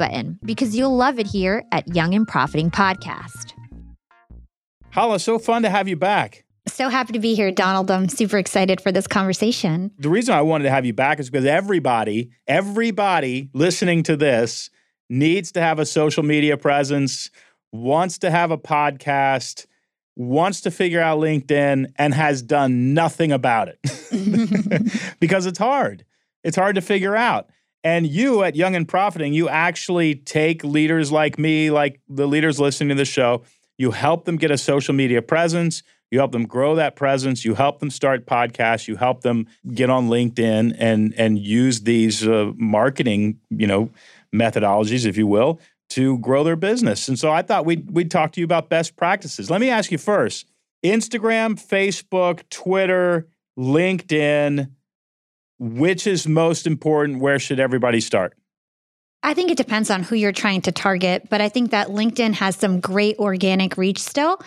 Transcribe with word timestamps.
button 0.00 0.38
because 0.42 0.74
you'll 0.74 0.96
love 0.96 1.18
it 1.18 1.26
here 1.26 1.62
at 1.70 1.94
Young 1.94 2.14
and 2.14 2.26
Profiting 2.26 2.70
Podcast. 2.70 3.52
Hala, 4.92 5.20
so 5.20 5.38
fun 5.38 5.62
to 5.62 5.70
have 5.70 5.86
you 5.86 5.94
back. 5.94 6.44
So 6.66 6.88
happy 6.88 7.12
to 7.12 7.18
be 7.18 7.34
here, 7.34 7.52
Donald. 7.52 7.90
I'm 7.90 8.08
super 8.08 8.38
excited 8.38 8.80
for 8.80 8.90
this 8.90 9.06
conversation. 9.06 9.90
The 9.98 10.08
reason 10.08 10.34
I 10.34 10.42
wanted 10.42 10.64
to 10.64 10.70
have 10.70 10.86
you 10.86 10.94
back 10.94 11.20
is 11.20 11.28
because 11.28 11.44
everybody, 11.44 12.30
everybody 12.46 13.50
listening 13.52 14.02
to 14.04 14.16
this 14.16 14.70
needs 15.10 15.52
to 15.52 15.60
have 15.60 15.78
a 15.78 15.86
social 15.86 16.22
media 16.22 16.56
presence, 16.56 17.30
wants 17.70 18.18
to 18.18 18.30
have 18.30 18.50
a 18.50 18.58
podcast, 18.58 19.66
wants 20.16 20.62
to 20.62 20.70
figure 20.70 21.00
out 21.00 21.18
LinkedIn, 21.18 21.92
and 21.96 22.14
has 22.14 22.40
done 22.40 22.94
nothing 22.94 23.32
about 23.32 23.68
it 23.68 23.78
because 25.20 25.46
it's 25.46 25.58
hard. 25.58 26.04
It's 26.42 26.56
hard 26.56 26.76
to 26.76 26.80
figure 26.80 27.16
out. 27.16 27.50
And 27.82 28.06
you 28.06 28.42
at 28.42 28.56
Young 28.56 28.76
and 28.76 28.86
Profiting, 28.86 29.32
you 29.32 29.48
actually 29.48 30.14
take 30.14 30.62
leaders 30.62 31.10
like 31.10 31.38
me, 31.38 31.70
like 31.70 32.00
the 32.08 32.26
leaders 32.26 32.60
listening 32.60 32.90
to 32.90 32.94
the 32.94 33.04
show, 33.04 33.42
you 33.78 33.92
help 33.92 34.26
them 34.26 34.36
get 34.36 34.50
a 34.50 34.58
social 34.58 34.92
media 34.92 35.22
presence. 35.22 35.82
You 36.10 36.18
help 36.18 36.32
them 36.32 36.44
grow 36.44 36.74
that 36.74 36.96
presence. 36.96 37.44
You 37.44 37.54
help 37.54 37.78
them 37.78 37.88
start 37.88 38.26
podcasts. 38.26 38.88
You 38.88 38.96
help 38.96 39.22
them 39.22 39.46
get 39.72 39.88
on 39.88 40.08
LinkedIn 40.08 40.76
and 40.78 41.14
and 41.16 41.38
use 41.38 41.82
these 41.82 42.26
uh, 42.26 42.52
marketing, 42.56 43.38
you 43.48 43.66
know, 43.66 43.90
methodologies, 44.34 45.06
if 45.06 45.16
you 45.16 45.26
will, 45.26 45.60
to 45.90 46.18
grow 46.18 46.44
their 46.44 46.56
business. 46.56 47.08
And 47.08 47.18
so 47.18 47.30
I 47.30 47.42
thought 47.42 47.64
we'd 47.64 47.90
we'd 47.90 48.10
talk 48.10 48.32
to 48.32 48.40
you 48.40 48.44
about 48.44 48.68
best 48.68 48.96
practices. 48.96 49.50
Let 49.50 49.60
me 49.60 49.70
ask 49.70 49.90
you 49.90 49.98
first: 49.98 50.46
Instagram, 50.84 51.54
Facebook, 51.54 52.42
Twitter, 52.50 53.28
LinkedIn. 53.58 54.70
Which 55.60 56.06
is 56.06 56.26
most 56.26 56.66
important? 56.66 57.20
Where 57.20 57.38
should 57.38 57.60
everybody 57.60 58.00
start? 58.00 58.34
I 59.22 59.34
think 59.34 59.50
it 59.50 59.58
depends 59.58 59.90
on 59.90 60.02
who 60.02 60.16
you're 60.16 60.32
trying 60.32 60.62
to 60.62 60.72
target, 60.72 61.28
but 61.28 61.42
I 61.42 61.50
think 61.50 61.72
that 61.72 61.88
LinkedIn 61.88 62.32
has 62.32 62.56
some 62.56 62.80
great 62.80 63.18
organic 63.18 63.76
reach 63.76 63.98
still. 63.98 64.40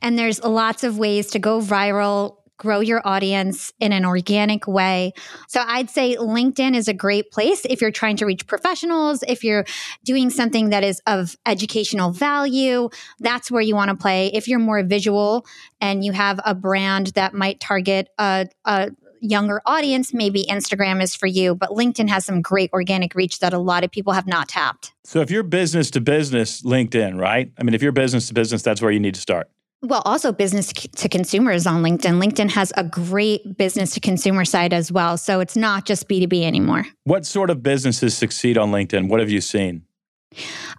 And 0.00 0.16
there's 0.16 0.42
lots 0.44 0.84
of 0.84 0.96
ways 0.96 1.32
to 1.32 1.40
go 1.40 1.60
viral, 1.60 2.36
grow 2.56 2.78
your 2.78 3.02
audience 3.04 3.72
in 3.80 3.92
an 3.92 4.04
organic 4.04 4.68
way. 4.68 5.12
So 5.48 5.60
I'd 5.66 5.90
say 5.90 6.14
LinkedIn 6.14 6.76
is 6.76 6.86
a 6.86 6.94
great 6.94 7.32
place 7.32 7.64
if 7.64 7.80
you're 7.80 7.90
trying 7.90 8.16
to 8.18 8.26
reach 8.26 8.46
professionals, 8.46 9.24
if 9.26 9.42
you're 9.42 9.64
doing 10.04 10.30
something 10.30 10.70
that 10.70 10.84
is 10.84 11.02
of 11.08 11.34
educational 11.46 12.12
value, 12.12 12.90
that's 13.18 13.50
where 13.50 13.62
you 13.62 13.74
want 13.74 13.90
to 13.90 13.96
play. 13.96 14.30
If 14.32 14.46
you're 14.46 14.60
more 14.60 14.84
visual 14.84 15.44
and 15.80 16.04
you 16.04 16.12
have 16.12 16.38
a 16.44 16.54
brand 16.54 17.08
that 17.08 17.34
might 17.34 17.58
target 17.58 18.08
a, 18.18 18.46
a 18.64 18.90
younger 19.20 19.60
audience, 19.66 20.12
maybe 20.12 20.44
Instagram 20.50 21.02
is 21.02 21.14
for 21.14 21.26
you, 21.26 21.54
but 21.54 21.70
LinkedIn 21.70 22.08
has 22.08 22.24
some 22.24 22.42
great 22.42 22.70
organic 22.72 23.14
reach 23.14 23.38
that 23.40 23.52
a 23.52 23.58
lot 23.58 23.84
of 23.84 23.90
people 23.90 24.12
have 24.12 24.26
not 24.26 24.48
tapped. 24.48 24.92
So 25.04 25.20
if 25.20 25.30
you're 25.30 25.42
business 25.42 25.90
to 25.92 26.00
business, 26.00 26.62
LinkedIn, 26.62 27.18
right? 27.18 27.52
I 27.58 27.62
mean, 27.62 27.74
if 27.74 27.82
you're 27.82 27.92
business 27.92 28.28
to 28.28 28.34
business, 28.34 28.62
that's 28.62 28.82
where 28.82 28.90
you 28.90 29.00
need 29.00 29.14
to 29.14 29.20
start. 29.20 29.50
Well, 29.82 30.02
also 30.04 30.30
business 30.30 30.72
to 30.72 31.08
consumer 31.08 31.52
is 31.52 31.66
on 31.66 31.82
LinkedIn. 31.82 32.22
LinkedIn 32.22 32.50
has 32.50 32.70
a 32.76 32.84
great 32.84 33.56
business 33.56 33.92
to 33.92 34.00
consumer 34.00 34.44
side 34.44 34.74
as 34.74 34.92
well. 34.92 35.16
So 35.16 35.40
it's 35.40 35.56
not 35.56 35.86
just 35.86 36.06
B2B 36.06 36.42
anymore. 36.42 36.84
What 37.04 37.24
sort 37.24 37.48
of 37.48 37.62
businesses 37.62 38.14
succeed 38.14 38.58
on 38.58 38.72
LinkedIn? 38.72 39.08
What 39.08 39.20
have 39.20 39.30
you 39.30 39.40
seen? 39.40 39.86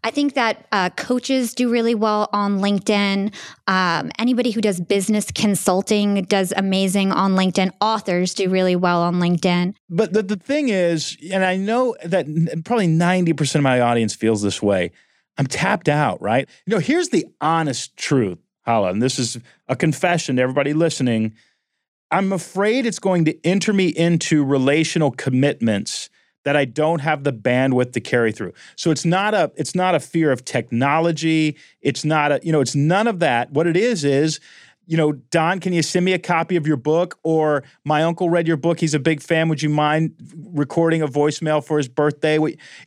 I 0.04 0.12
think 0.12 0.34
that 0.36 0.66
uh, 0.72 0.90
coaches 0.92 1.54
do 1.54 1.70
really 1.70 1.94
well 1.94 2.30
on 2.32 2.60
LinkedIn. 2.60 3.34
Um, 3.68 4.12
anybody 4.18 4.52
who 4.52 4.62
does 4.62 4.80
business 4.80 5.30
consulting 5.32 6.24
does 6.24 6.54
amazing 6.56 7.12
on 7.12 7.36
LinkedIn. 7.36 7.72
Authors 7.82 8.34
do 8.34 8.50
really 8.50 8.76
well 8.76 9.02
on 9.02 9.16
LinkedIn. 9.16 9.76
But 9.90 10.14
the, 10.14 10.24
the 10.24 10.38
thing 10.38 10.70
is, 10.70 11.18
and 11.32 11.44
I 11.44 11.58
know 11.58 11.96
that 12.04 12.26
probably 12.64 12.88
90% 12.88 13.56
of 13.56 13.62
my 13.62 13.82
audience 13.82 14.16
feels 14.16 14.42
this 14.42 14.62
way 14.62 14.92
I'm 15.38 15.48
tapped 15.48 15.90
out, 15.90 16.22
right? 16.22 16.48
You 16.66 16.76
know, 16.76 16.80
here's 16.80 17.10
the 17.10 17.26
honest 17.40 17.96
truth, 17.98 18.38
Hala, 18.66 18.92
and 18.92 19.02
this 19.02 19.18
is 19.18 19.40
a 19.68 19.76
confession 19.76 20.36
to 20.36 20.42
everybody 20.42 20.74
listening. 20.74 21.36
I'm 22.12 22.34
afraid 22.34 22.86
it's 22.86 23.00
going 23.00 23.26
to 23.26 23.46
enter 23.46 23.72
me 23.72 23.88
into 23.88 24.44
relational 24.44 25.12
commitments 25.12 26.10
that 26.44 26.56
I 26.56 26.66
don't 26.66 27.00
have 27.00 27.24
the 27.24 27.34
bandwidth 27.34 27.94
to 27.94 28.00
carry 28.00 28.32
through. 28.32 28.54
So 28.76 28.92
it's 28.92 29.06
not 29.06 29.34
a 29.34 29.52
it's 29.56 29.76
not 29.76 29.96
a 29.96 30.00
fear 30.00 30.32
of 30.32 30.46
technology. 30.46 31.58
It's 31.82 32.04
not 32.04 32.32
a 32.32 32.40
you 32.44 32.52
know 32.52 32.62
it's 32.62 32.76
none 32.76 33.08
of 33.08 33.20
that. 33.20 33.52
What 33.52 33.68
it 33.68 33.78
is 33.78 34.04
is 34.04 34.40
you 34.88 34.98
know, 34.98 35.14
Don, 35.14 35.60
can 35.62 35.72
you 35.72 35.84
send 35.84 36.04
me 36.04 36.12
a 36.12 36.20
copy 36.20 36.58
of 36.58 36.68
your 36.68 36.76
book? 36.76 37.18
Or 37.24 37.64
my 37.86 38.04
uncle 38.04 38.30
read 38.30 38.46
your 38.46 38.58
book. 38.58 38.80
He's 38.80 38.94
a 38.94 39.00
big 39.00 39.22
fan. 39.22 39.48
Would 39.48 39.62
you 39.62 39.70
mind 39.70 40.16
recording 40.54 41.02
a 41.02 41.08
voicemail 41.08 41.64
for 41.64 41.78
his 41.78 41.88
birthday? 41.88 42.38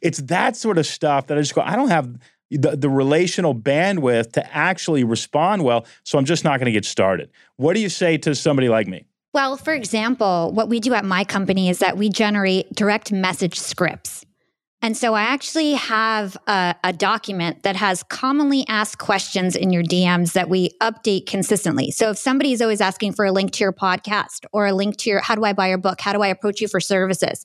It's 0.03 0.19
that 0.19 0.55
sort 0.55 0.77
of 0.77 0.87
stuff 0.87 1.29
that 1.29 1.39
I 1.39 1.41
just 1.41 1.55
go, 1.55 1.63
I 1.63 1.77
don't 1.77 1.89
have 1.89 2.19
the, 2.51 2.77
the 2.77 2.91
relational 2.91 3.55
bandwidth 3.55 4.33
to 4.33 4.55
actually 4.55 5.05
respond 5.05 5.65
well. 5.65 5.87
So 6.03 6.19
I'm 6.19 6.25
just 6.25 6.45
not 6.45 6.59
going 6.59 6.67
to 6.67 6.73
get 6.73 6.85
started. 6.85 7.31
What 7.57 7.75
do 7.75 7.81
you 7.81 7.89
say 7.89 8.19
to 8.19 8.35
somebody 8.35 8.69
like 8.69 8.87
me? 8.87 9.07
Well, 9.35 9.57
for 9.57 9.75
example, 9.75 10.53
what 10.53 10.69
we 10.69 10.79
do 10.79 10.95
at 10.95 11.05
my 11.05 11.25
company 11.25 11.69
is 11.69 11.81
that 11.81 11.99
we 11.99 12.09
generate 12.09 12.73
direct 12.73 13.11
message 13.11 13.59
scripts. 13.59 14.25
And 14.81 14.97
so 14.97 15.15
I 15.15 15.23
actually 15.23 15.73
have 15.73 16.37
a, 16.47 16.77
a, 16.85 16.93
document 16.93 17.63
that 17.63 17.75
has 17.75 18.03
commonly 18.03 18.65
asked 18.69 18.99
questions 18.99 19.57
in 19.57 19.71
your 19.73 19.83
DMs 19.83 20.35
that 20.35 20.51
we 20.51 20.71
update 20.81 21.27
consistently. 21.27 21.91
So 21.91 22.11
if 22.11 22.19
somebody 22.19 22.53
is 22.53 22.61
always 22.61 22.83
asking 22.83 23.15
for 23.15 23.25
a 23.25 23.33
link 23.33 23.51
to 23.53 23.65
your 23.65 23.73
podcast 23.73 24.45
or 24.53 24.67
a 24.67 24.75
link 24.75 24.99
to 24.99 25.11
your 25.11 25.21
how 25.21 25.35
do 25.35 25.45
I 25.45 25.55
buy 25.55 25.69
your 25.69 25.79
book? 25.79 26.03
How 26.03 26.13
do 26.13 26.21
I 26.21 26.29
approach 26.29 26.61
you 26.61 26.69
for 26.69 26.81
services? 26.81 27.43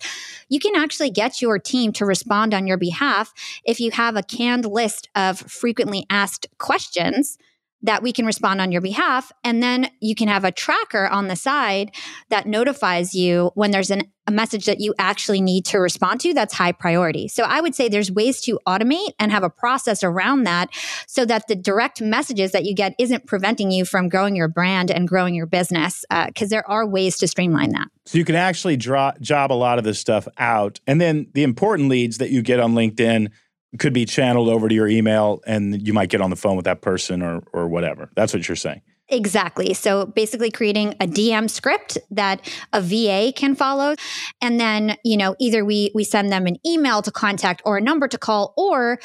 You 0.50 0.60
can 0.60 0.76
actually 0.76 1.12
get 1.12 1.42
your 1.42 1.58
team 1.58 1.94
to 1.94 2.06
respond 2.06 2.54
on 2.54 2.68
your 2.68 2.78
behalf 2.78 3.34
if 3.64 3.80
you 3.80 3.92
have 3.92 4.18
a 4.18 4.22
canned 4.22 4.66
list 4.66 5.08
of 5.16 5.40
frequently 5.40 6.06
asked 6.10 6.46
questions 6.60 7.38
that 7.82 8.04
we 8.04 8.12
can 8.12 8.26
respond 8.26 8.60
on 8.60 8.72
your 8.72 8.82
behalf. 8.82 9.32
And 9.44 9.64
then 9.64 9.90
you 10.02 10.16
can 10.16 10.28
have 10.28 10.44
a 10.44 10.52
tracker 10.52 11.08
on 11.08 11.28
the 11.28 11.36
side 11.36 11.92
that 12.30 12.46
notifies 12.46 13.16
you 13.16 13.52
when 13.56 13.72
there's 13.72 13.90
an, 13.90 14.04
a 14.28 14.32
message 14.32 14.66
that 14.66 14.82
you 14.82 14.94
actually 15.00 15.40
need 15.40 15.66
to 15.66 15.80
respond 15.80 16.20
to 16.22 16.34
that's 16.34 16.54
high 16.54 16.74
priority. 16.74 17.28
So 17.28 17.44
I 17.44 17.62
would 17.62 17.74
say 17.74 17.88
there's 17.88 18.12
ways 18.12 18.42
to 18.42 18.60
automate 18.68 19.14
and 19.18 19.32
have 19.32 19.44
a 19.44 19.50
process 19.50 20.04
around 20.04 20.44
that 20.44 20.70
so 21.08 21.26
that 21.26 21.48
the 21.48 21.56
direct 21.56 22.02
messages 22.02 22.52
that 22.52 22.66
you 22.66 22.76
get 22.76 22.94
isn't 23.00 23.26
preventing 23.26 23.72
you 23.72 23.86
from 23.86 24.10
growing 24.10 24.36
your 24.36 24.50
brand 24.50 24.92
and 24.92 25.08
growing 25.08 25.34
your 25.34 25.48
business 25.48 26.04
because 26.28 26.52
uh, 26.52 26.56
there 26.56 26.70
are 26.70 26.86
ways 26.86 27.18
to 27.18 27.28
streamline 27.28 27.72
that. 27.72 27.88
So 28.06 28.18
you 28.18 28.26
can 28.26 28.36
actually 28.36 28.76
draw, 28.76 29.14
job 29.22 29.52
a 29.52 29.54
lot 29.54 29.78
of 29.78 29.84
this 29.84 30.00
stuff 30.00 30.28
out. 30.38 30.80
And 30.86 31.00
then 31.00 31.28
the 31.34 31.44
important 31.44 31.90
leads 31.90 32.18
that 32.18 32.30
you 32.30 32.42
get 32.42 32.60
on 32.60 32.74
LinkedIn 32.74 33.30
could 33.78 33.94
be 33.94 34.06
channeled 34.06 34.50
over 34.50 34.68
to 34.68 34.74
your 34.74 34.88
email 34.88 35.42
and 35.46 35.86
you 35.86 35.94
might 35.94 36.10
get 36.10 36.22
on 36.22 36.30
the 36.30 36.36
phone 36.36 36.56
with 36.56 36.66
that 36.66 36.82
person 36.82 37.22
or 37.22 37.44
or 37.54 37.68
whatever. 37.68 38.10
That's 38.16 38.34
what 38.34 38.48
you're 38.48 38.56
saying. 38.56 38.82
Exactly. 39.10 39.74
So 39.74 40.06
basically 40.06 40.52
creating 40.52 40.94
a 41.00 41.08
DM 41.08 41.50
script 41.50 41.98
that 42.12 42.42
a 42.74 42.82
VA 42.82 43.34
can 43.36 43.56
follow 43.56 43.96
and 44.40 44.60
then, 44.60 44.98
you 45.04 45.18
know, 45.18 45.36
either 45.40 45.66
we 45.66 45.92
we 45.94 46.04
send 46.04 46.32
them 46.32 46.48
an 46.48 46.58
email 46.66 47.02
to 47.02 47.12
contact 47.12 47.62
or 47.66 47.78
a 47.78 47.82
number 47.82 48.08
to 48.08 48.18
call 48.18 48.54
or 48.58 49.00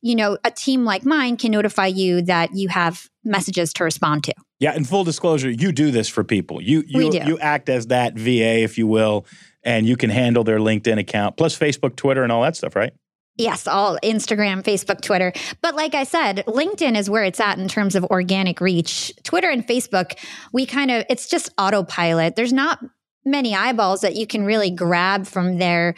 you 0.00 0.14
know, 0.14 0.38
a 0.44 0.50
team 0.52 0.84
like 0.84 1.04
mine 1.04 1.36
can 1.36 1.50
notify 1.50 1.86
you 1.86 2.22
that 2.22 2.54
you 2.54 2.68
have 2.68 3.08
messages 3.24 3.72
to 3.72 3.82
respond 3.82 4.22
to. 4.22 4.32
Yeah, 4.60 4.76
in 4.76 4.84
full 4.84 5.02
disclosure, 5.02 5.50
you 5.50 5.72
do 5.72 5.90
this 5.90 6.08
for 6.08 6.22
people. 6.22 6.62
You 6.62 6.84
you 6.86 7.12
you 7.12 7.38
act 7.40 7.68
as 7.68 7.88
that 7.88 8.14
VA 8.14 8.62
if 8.62 8.78
you 8.78 8.86
will 8.86 9.26
and 9.64 9.86
you 9.86 9.96
can 9.96 10.10
handle 10.10 10.44
their 10.44 10.58
LinkedIn 10.58 10.98
account 10.98 11.36
plus 11.36 11.58
Facebook, 11.58 11.96
Twitter 11.96 12.22
and 12.22 12.30
all 12.30 12.42
that 12.42 12.56
stuff, 12.56 12.76
right? 12.76 12.92
Yes, 13.38 13.68
all 13.68 13.98
Instagram, 14.02 14.62
Facebook, 14.62 15.00
Twitter. 15.00 15.32
But 15.62 15.76
like 15.76 15.94
I 15.94 16.02
said, 16.02 16.44
LinkedIn 16.48 16.96
is 16.96 17.08
where 17.08 17.22
it's 17.22 17.38
at 17.38 17.58
in 17.58 17.68
terms 17.68 17.94
of 17.94 18.04
organic 18.06 18.60
reach. 18.60 19.12
Twitter 19.22 19.48
and 19.48 19.66
Facebook, 19.66 20.18
we 20.52 20.66
kind 20.66 20.90
of, 20.90 21.04
it's 21.08 21.28
just 21.28 21.48
autopilot. 21.56 22.34
There's 22.34 22.52
not 22.52 22.80
many 23.24 23.54
eyeballs 23.54 24.00
that 24.00 24.16
you 24.16 24.26
can 24.26 24.44
really 24.44 24.70
grab 24.70 25.26
from 25.26 25.58
there 25.58 25.94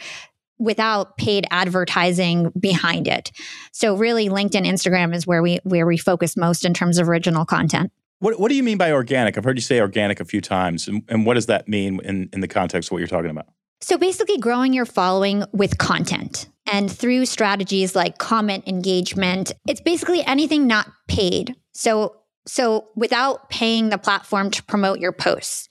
without 0.59 1.17
paid 1.17 1.47
advertising 1.49 2.51
behind 2.59 3.07
it. 3.07 3.31
So 3.71 3.95
really 3.95 4.29
LinkedIn, 4.29 4.67
Instagram 4.67 5.15
is 5.15 5.25
where 5.25 5.41
we 5.41 5.59
where 5.63 5.87
we 5.87 5.97
focus 5.97 6.37
most 6.37 6.63
in 6.63 6.73
terms 6.75 6.99
of 6.99 7.09
original 7.09 7.45
content. 7.45 7.91
What, 8.19 8.39
what 8.39 8.49
do 8.49 8.55
you 8.55 8.61
mean 8.61 8.77
by 8.77 8.91
organic? 8.91 9.35
I've 9.35 9.43
heard 9.43 9.57
you 9.57 9.63
say 9.63 9.79
organic 9.79 10.19
a 10.19 10.25
few 10.25 10.41
times. 10.41 10.87
And, 10.87 11.01
and 11.09 11.25
what 11.25 11.33
does 11.33 11.47
that 11.47 11.67
mean 11.67 11.99
in, 12.03 12.29
in 12.31 12.41
the 12.41 12.47
context 12.47 12.89
of 12.89 12.91
what 12.91 12.99
you're 12.99 13.07
talking 13.07 13.31
about? 13.31 13.47
So 13.79 13.97
basically, 13.97 14.37
growing 14.37 14.73
your 14.73 14.85
following 14.85 15.43
with 15.53 15.79
content 15.79 16.47
and 16.71 16.91
through 16.91 17.25
strategies 17.25 17.95
like 17.95 18.17
comment 18.17 18.67
engagement, 18.67 19.51
it's 19.67 19.81
basically 19.81 20.23
anything 20.23 20.67
not 20.67 20.89
paid. 21.07 21.55
So, 21.73 22.15
so 22.47 22.87
without 22.95 23.49
paying 23.49 23.89
the 23.89 23.97
platform 23.97 24.49
to 24.51 24.63
promote 24.63 24.99
your 24.99 25.11
posts. 25.11 25.67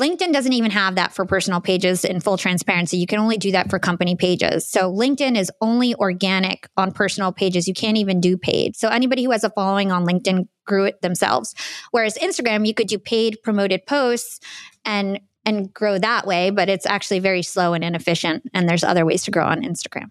LinkedIn 0.00 0.32
doesn't 0.32 0.52
even 0.52 0.70
have 0.70 0.94
that 0.94 1.12
for 1.12 1.26
personal 1.26 1.60
pages 1.60 2.04
in 2.04 2.20
full 2.20 2.36
transparency. 2.36 2.98
You 2.98 3.06
can 3.08 3.18
only 3.18 3.36
do 3.36 3.50
that 3.50 3.68
for 3.68 3.80
company 3.80 4.14
pages. 4.14 4.68
So 4.68 4.92
LinkedIn 4.92 5.36
is 5.36 5.50
only 5.60 5.96
organic 5.96 6.68
on 6.76 6.92
personal 6.92 7.32
pages. 7.32 7.66
You 7.66 7.74
can't 7.74 7.96
even 7.96 8.20
do 8.20 8.36
paid. 8.36 8.76
So 8.76 8.88
anybody 8.88 9.24
who 9.24 9.32
has 9.32 9.42
a 9.42 9.50
following 9.50 9.90
on 9.90 10.06
LinkedIn 10.06 10.46
grew 10.66 10.84
it 10.84 11.02
themselves. 11.02 11.52
Whereas 11.90 12.16
Instagram, 12.16 12.64
you 12.64 12.74
could 12.74 12.86
do 12.86 13.00
paid 13.00 13.38
promoted 13.42 13.86
posts 13.86 14.38
and 14.84 15.18
and 15.44 15.72
grow 15.72 15.98
that 15.98 16.26
way, 16.26 16.50
but 16.50 16.68
it's 16.68 16.84
actually 16.84 17.20
very 17.20 17.42
slow 17.42 17.72
and 17.72 17.82
inefficient. 17.82 18.42
And 18.52 18.68
there's 18.68 18.84
other 18.84 19.06
ways 19.06 19.22
to 19.24 19.30
grow 19.30 19.46
on 19.46 19.62
Instagram. 19.62 20.10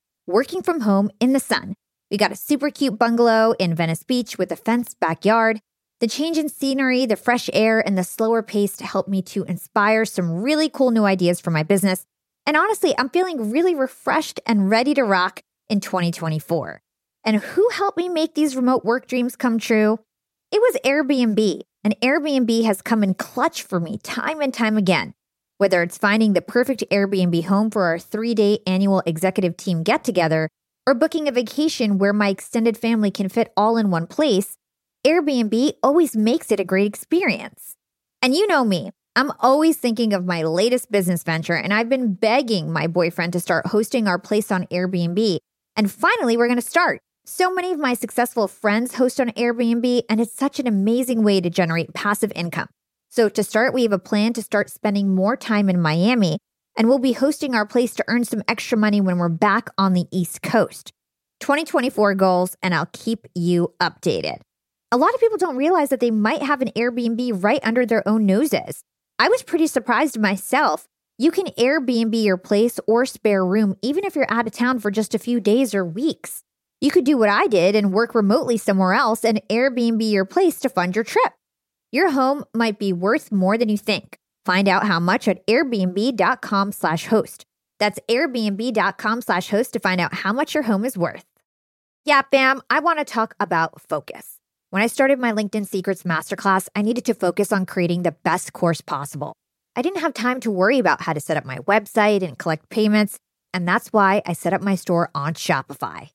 working 0.31 0.63
from 0.63 0.81
home 0.81 1.11
in 1.19 1.33
the 1.33 1.39
sun. 1.39 1.75
We 2.09 2.17
got 2.17 2.31
a 2.31 2.35
super 2.35 2.69
cute 2.69 2.97
bungalow 2.97 3.53
in 3.59 3.75
Venice 3.75 4.03
Beach 4.03 4.37
with 4.37 4.51
a 4.51 4.55
fenced 4.55 4.99
backyard. 4.99 5.59
The 5.99 6.07
change 6.07 6.37
in 6.37 6.49
scenery, 6.49 7.05
the 7.05 7.15
fresh 7.15 7.49
air, 7.53 7.79
and 7.85 7.97
the 7.97 8.03
slower 8.03 8.41
pace 8.41 8.79
helped 8.79 9.09
me 9.09 9.21
to 9.23 9.43
inspire 9.43 10.03
some 10.05 10.41
really 10.41 10.69
cool 10.69 10.91
new 10.91 11.05
ideas 11.05 11.39
for 11.39 11.51
my 11.51 11.63
business. 11.63 12.05
And 12.45 12.57
honestly, 12.57 12.95
I'm 12.97 13.09
feeling 13.09 13.51
really 13.51 13.75
refreshed 13.75 14.39
and 14.45 14.69
ready 14.69 14.93
to 14.95 15.03
rock 15.03 15.43
in 15.69 15.79
2024. 15.79 16.81
And 17.23 17.37
who 17.37 17.69
helped 17.69 17.97
me 17.97 18.09
make 18.09 18.33
these 18.33 18.55
remote 18.55 18.83
work 18.83 19.07
dreams 19.07 19.35
come 19.35 19.59
true? 19.59 19.99
It 20.51 20.59
was 20.59 20.77
Airbnb. 20.83 21.61
And 21.83 21.99
Airbnb 22.01 22.63
has 22.63 22.81
come 22.81 23.03
in 23.03 23.13
clutch 23.13 23.63
for 23.63 23.79
me 23.79 23.97
time 23.99 24.41
and 24.41 24.53
time 24.53 24.77
again. 24.77 25.13
Whether 25.61 25.83
it's 25.83 25.99
finding 25.99 26.33
the 26.33 26.41
perfect 26.41 26.83
Airbnb 26.89 27.45
home 27.45 27.69
for 27.69 27.83
our 27.83 27.99
three 27.99 28.33
day 28.33 28.61
annual 28.65 29.03
executive 29.05 29.57
team 29.57 29.83
get 29.83 30.03
together, 30.03 30.49
or 30.87 30.95
booking 30.95 31.27
a 31.27 31.31
vacation 31.31 31.99
where 31.99 32.13
my 32.13 32.29
extended 32.29 32.79
family 32.79 33.11
can 33.11 33.29
fit 33.29 33.53
all 33.55 33.77
in 33.77 33.91
one 33.91 34.07
place, 34.07 34.57
Airbnb 35.05 35.73
always 35.83 36.15
makes 36.15 36.51
it 36.51 36.59
a 36.59 36.63
great 36.63 36.87
experience. 36.87 37.75
And 38.23 38.33
you 38.33 38.47
know 38.47 38.65
me, 38.65 38.89
I'm 39.15 39.31
always 39.39 39.77
thinking 39.77 40.13
of 40.13 40.25
my 40.25 40.41
latest 40.41 40.91
business 40.91 41.21
venture, 41.21 41.57
and 41.57 41.71
I've 41.75 41.89
been 41.89 42.15
begging 42.15 42.73
my 42.73 42.87
boyfriend 42.87 43.33
to 43.33 43.39
start 43.39 43.67
hosting 43.67 44.07
our 44.07 44.17
place 44.17 44.51
on 44.51 44.65
Airbnb. 44.71 45.37
And 45.75 45.91
finally, 45.91 46.37
we're 46.37 46.47
to 46.55 46.63
start. 46.63 47.01
So 47.27 47.53
many 47.53 47.71
of 47.71 47.77
my 47.77 47.93
successful 47.93 48.47
friends 48.47 48.95
host 48.95 49.21
on 49.21 49.29
Airbnb, 49.29 50.05
and 50.09 50.19
it's 50.19 50.33
such 50.33 50.59
an 50.59 50.65
amazing 50.65 51.21
way 51.21 51.39
to 51.39 51.51
generate 51.51 51.93
passive 51.93 52.31
income. 52.33 52.69
So, 53.13 53.27
to 53.27 53.43
start, 53.43 53.73
we 53.73 53.83
have 53.83 53.91
a 53.91 53.99
plan 53.99 54.31
to 54.33 54.41
start 54.41 54.69
spending 54.69 55.13
more 55.13 55.35
time 55.35 55.69
in 55.69 55.81
Miami, 55.81 56.37
and 56.77 56.87
we'll 56.87 56.97
be 56.97 57.11
hosting 57.11 57.53
our 57.53 57.65
place 57.65 57.93
to 57.95 58.05
earn 58.07 58.23
some 58.23 58.41
extra 58.47 58.77
money 58.77 59.01
when 59.01 59.17
we're 59.17 59.27
back 59.27 59.67
on 59.77 59.91
the 59.91 60.05
East 60.13 60.41
Coast. 60.41 60.93
2024 61.41 62.15
goals, 62.15 62.55
and 62.63 62.73
I'll 62.73 62.87
keep 62.93 63.27
you 63.35 63.73
updated. 63.81 64.37
A 64.93 64.97
lot 64.97 65.13
of 65.13 65.19
people 65.19 65.37
don't 65.37 65.57
realize 65.57 65.89
that 65.89 65.99
they 65.99 66.09
might 66.09 66.41
have 66.41 66.61
an 66.61 66.69
Airbnb 66.69 67.43
right 67.43 67.59
under 67.63 67.85
their 67.85 68.07
own 68.07 68.25
noses. 68.25 68.81
I 69.19 69.27
was 69.27 69.43
pretty 69.43 69.67
surprised 69.67 70.17
myself. 70.17 70.87
You 71.17 71.31
can 71.31 71.47
Airbnb 71.47 72.23
your 72.23 72.37
place 72.37 72.79
or 72.87 73.05
spare 73.05 73.45
room 73.45 73.75
even 73.81 74.05
if 74.05 74.15
you're 74.15 74.31
out 74.31 74.47
of 74.47 74.53
town 74.53 74.79
for 74.79 74.89
just 74.89 75.13
a 75.13 75.19
few 75.19 75.41
days 75.41 75.75
or 75.75 75.83
weeks. 75.83 76.43
You 76.79 76.91
could 76.91 77.03
do 77.03 77.17
what 77.17 77.29
I 77.29 77.47
did 77.47 77.75
and 77.75 77.91
work 77.91 78.15
remotely 78.15 78.57
somewhere 78.57 78.93
else 78.93 79.25
and 79.25 79.41
Airbnb 79.49 80.09
your 80.09 80.23
place 80.23 80.61
to 80.61 80.69
fund 80.69 80.95
your 80.95 81.03
trip. 81.03 81.33
Your 81.91 82.11
home 82.11 82.45
might 82.53 82.79
be 82.79 82.93
worth 82.93 83.33
more 83.33 83.57
than 83.57 83.67
you 83.67 83.77
think. 83.77 84.17
Find 84.45 84.69
out 84.69 84.87
how 84.87 84.99
much 84.99 85.27
at 85.27 85.45
airbnb.com 85.45 86.71
slash 86.71 87.07
host. 87.07 87.45
That's 87.79 87.99
airbnb.com 88.07 89.21
slash 89.21 89.49
host 89.49 89.73
to 89.73 89.79
find 89.79 89.99
out 89.99 90.13
how 90.13 90.31
much 90.31 90.53
your 90.53 90.63
home 90.63 90.85
is 90.85 90.97
worth. 90.97 91.25
Yeah, 92.05 92.21
bam, 92.31 92.61
I 92.69 92.79
want 92.79 92.99
to 92.99 93.05
talk 93.05 93.35
about 93.41 93.81
focus. 93.81 94.37
When 94.69 94.81
I 94.81 94.87
started 94.87 95.19
my 95.19 95.33
LinkedIn 95.33 95.67
Secrets 95.67 96.03
Masterclass, 96.03 96.69
I 96.75 96.81
needed 96.81 97.03
to 97.05 97.13
focus 97.13 97.51
on 97.51 97.65
creating 97.65 98.03
the 98.03 98.13
best 98.13 98.53
course 98.53 98.79
possible. 98.79 99.33
I 99.75 99.81
didn't 99.81 99.99
have 99.99 100.13
time 100.13 100.39
to 100.41 100.51
worry 100.51 100.79
about 100.79 101.01
how 101.01 101.11
to 101.11 101.19
set 101.19 101.35
up 101.35 101.43
my 101.43 101.57
website 101.59 102.23
and 102.23 102.37
collect 102.37 102.69
payments, 102.69 103.17
and 103.53 103.67
that's 103.67 103.91
why 103.91 104.21
I 104.25 104.31
set 104.31 104.53
up 104.53 104.61
my 104.61 104.75
store 104.75 105.11
on 105.13 105.33
Shopify. 105.33 106.09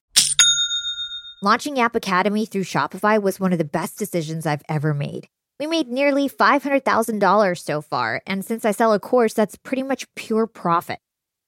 Launching 1.43 1.77
YAP 1.77 1.95
Academy 1.95 2.47
through 2.47 2.65
Shopify 2.65 3.21
was 3.21 3.39
one 3.39 3.53
of 3.53 3.59
the 3.59 3.65
best 3.65 3.99
decisions 3.99 4.47
I've 4.47 4.63
ever 4.71 4.95
made. 4.95 5.29
We 5.59 5.67
made 5.67 5.89
nearly 5.89 6.29
$500,000 6.29 7.59
so 7.59 7.81
far, 7.81 8.21
and 8.27 8.45
since 8.45 8.67
I 8.67 8.73
sell 8.73 8.93
a 8.93 9.01
course, 9.01 9.33
that's 9.33 9.57
pretty 9.57 9.83
much 9.83 10.05
pure 10.15 10.47
profit. 10.47 10.99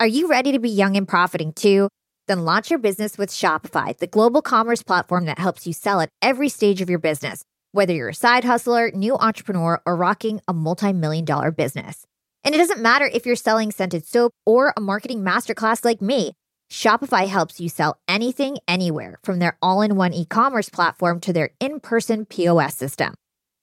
Are 0.00 0.06
you 0.06 0.28
ready 0.28 0.52
to 0.52 0.58
be 0.58 0.70
young 0.70 0.96
and 0.96 1.06
profiting 1.06 1.52
too? 1.52 1.90
Then 2.26 2.46
launch 2.46 2.70
your 2.70 2.78
business 2.78 3.18
with 3.18 3.30
Shopify, 3.30 3.96
the 3.98 4.06
global 4.06 4.40
commerce 4.40 4.82
platform 4.82 5.26
that 5.26 5.38
helps 5.38 5.66
you 5.66 5.74
sell 5.74 6.00
at 6.00 6.08
every 6.22 6.48
stage 6.48 6.80
of 6.80 6.88
your 6.88 6.98
business, 6.98 7.42
whether 7.72 7.92
you're 7.92 8.08
a 8.08 8.14
side 8.14 8.44
hustler, 8.44 8.90
new 8.92 9.14
entrepreneur, 9.18 9.82
or 9.84 9.94
rocking 9.94 10.40
a 10.48 10.54
multi 10.54 10.94
million 10.94 11.26
dollar 11.26 11.50
business. 11.50 12.06
And 12.44 12.54
it 12.54 12.58
doesn't 12.58 12.80
matter 12.80 13.10
if 13.12 13.26
you're 13.26 13.36
selling 13.36 13.70
scented 13.70 14.06
soap 14.06 14.32
or 14.46 14.72
a 14.74 14.80
marketing 14.80 15.22
masterclass 15.22 15.84
like 15.84 16.00
me. 16.00 16.32
Shopify 16.72 17.26
helps 17.26 17.60
you 17.60 17.68
sell 17.68 17.98
anything, 18.08 18.56
anywhere, 18.66 19.18
from 19.22 19.38
their 19.38 19.58
all 19.60 19.82
in 19.82 19.96
one 19.96 20.14
e 20.14 20.24
commerce 20.24 20.70
platform 20.70 21.20
to 21.20 21.32
their 21.34 21.50
in 21.60 21.78
person 21.78 22.24
POS 22.24 22.74
system. 22.74 23.14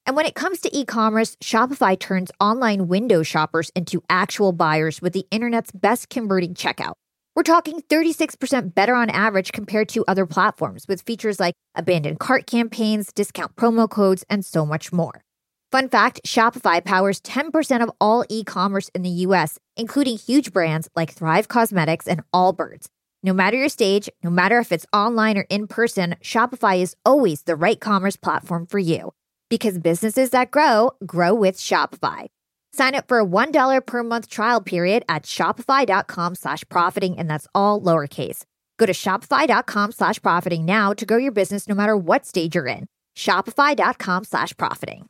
And 0.05 0.15
when 0.15 0.27
it 0.27 0.35
comes 0.35 0.61
to 0.61 0.77
e 0.77 0.85
commerce, 0.85 1.35
Shopify 1.37 1.97
turns 1.97 2.31
online 2.39 2.87
window 2.87 3.23
shoppers 3.23 3.71
into 3.75 4.03
actual 4.07 4.51
buyers 4.51 5.01
with 5.01 5.13
the 5.13 5.25
internet's 5.31 5.71
best 5.71 6.09
converting 6.09 6.53
checkout. 6.53 6.93
We're 7.35 7.43
talking 7.43 7.81
36% 7.81 8.75
better 8.75 8.93
on 8.93 9.09
average 9.09 9.51
compared 9.51 9.89
to 9.89 10.05
other 10.07 10.25
platforms 10.25 10.87
with 10.87 11.01
features 11.01 11.39
like 11.39 11.55
abandoned 11.73 12.19
cart 12.19 12.45
campaigns, 12.45 13.11
discount 13.11 13.55
promo 13.55 13.89
codes, 13.89 14.23
and 14.29 14.45
so 14.45 14.65
much 14.65 14.93
more. 14.93 15.23
Fun 15.71 15.89
fact 15.89 16.21
Shopify 16.25 16.85
powers 16.85 17.19
10% 17.21 17.81
of 17.83 17.91
all 17.99 18.23
e 18.29 18.43
commerce 18.43 18.89
in 18.89 19.01
the 19.01 19.09
US, 19.09 19.57
including 19.75 20.17
huge 20.17 20.53
brands 20.53 20.87
like 20.95 21.11
Thrive 21.11 21.47
Causemetics 21.47 22.07
and 22.07 22.21
Allbirds. 22.31 22.85
No 23.23 23.33
matter 23.33 23.57
your 23.57 23.69
stage, 23.69 24.07
no 24.23 24.29
matter 24.29 24.59
if 24.59 24.71
it's 24.71 24.85
online 24.93 25.35
or 25.35 25.47
in 25.49 25.65
person, 25.67 26.15
Shopify 26.23 26.79
is 26.79 26.95
always 27.03 27.41
the 27.41 27.55
right 27.55 27.79
commerce 27.79 28.15
platform 28.15 28.67
for 28.67 28.77
you 28.77 29.11
because 29.55 29.79
businesses 29.79 30.31
that 30.31 30.51
grow 30.51 30.91
grow 31.05 31.33
with 31.33 31.57
Shopify. 31.57 32.25
Sign 32.73 32.93
up 32.93 33.07
for 33.07 33.19
a 33.21 33.25
$1 33.25 33.85
per 33.85 34.03
month 34.03 34.27
trial 34.27 34.59
period 34.59 35.05
at 35.07 35.23
shopify.com 35.23 36.35
slash 36.35 36.67
profiting, 36.67 37.17
and 37.17 37.29
that's 37.29 37.47
all 37.55 37.79
lowercase. 37.79 38.43
Go 38.77 38.85
to 38.85 38.91
shopify.com 38.91 39.93
slash 39.93 40.21
profiting 40.21 40.65
now 40.65 40.91
to 40.91 41.05
grow 41.05 41.17
your 41.17 41.31
business 41.31 41.69
no 41.69 41.75
matter 41.75 41.95
what 41.95 42.25
stage 42.25 42.53
you're 42.55 42.67
in. 42.67 42.87
Shopify.com 43.15 44.25
slash 44.25 44.57
profiting. 44.57 45.05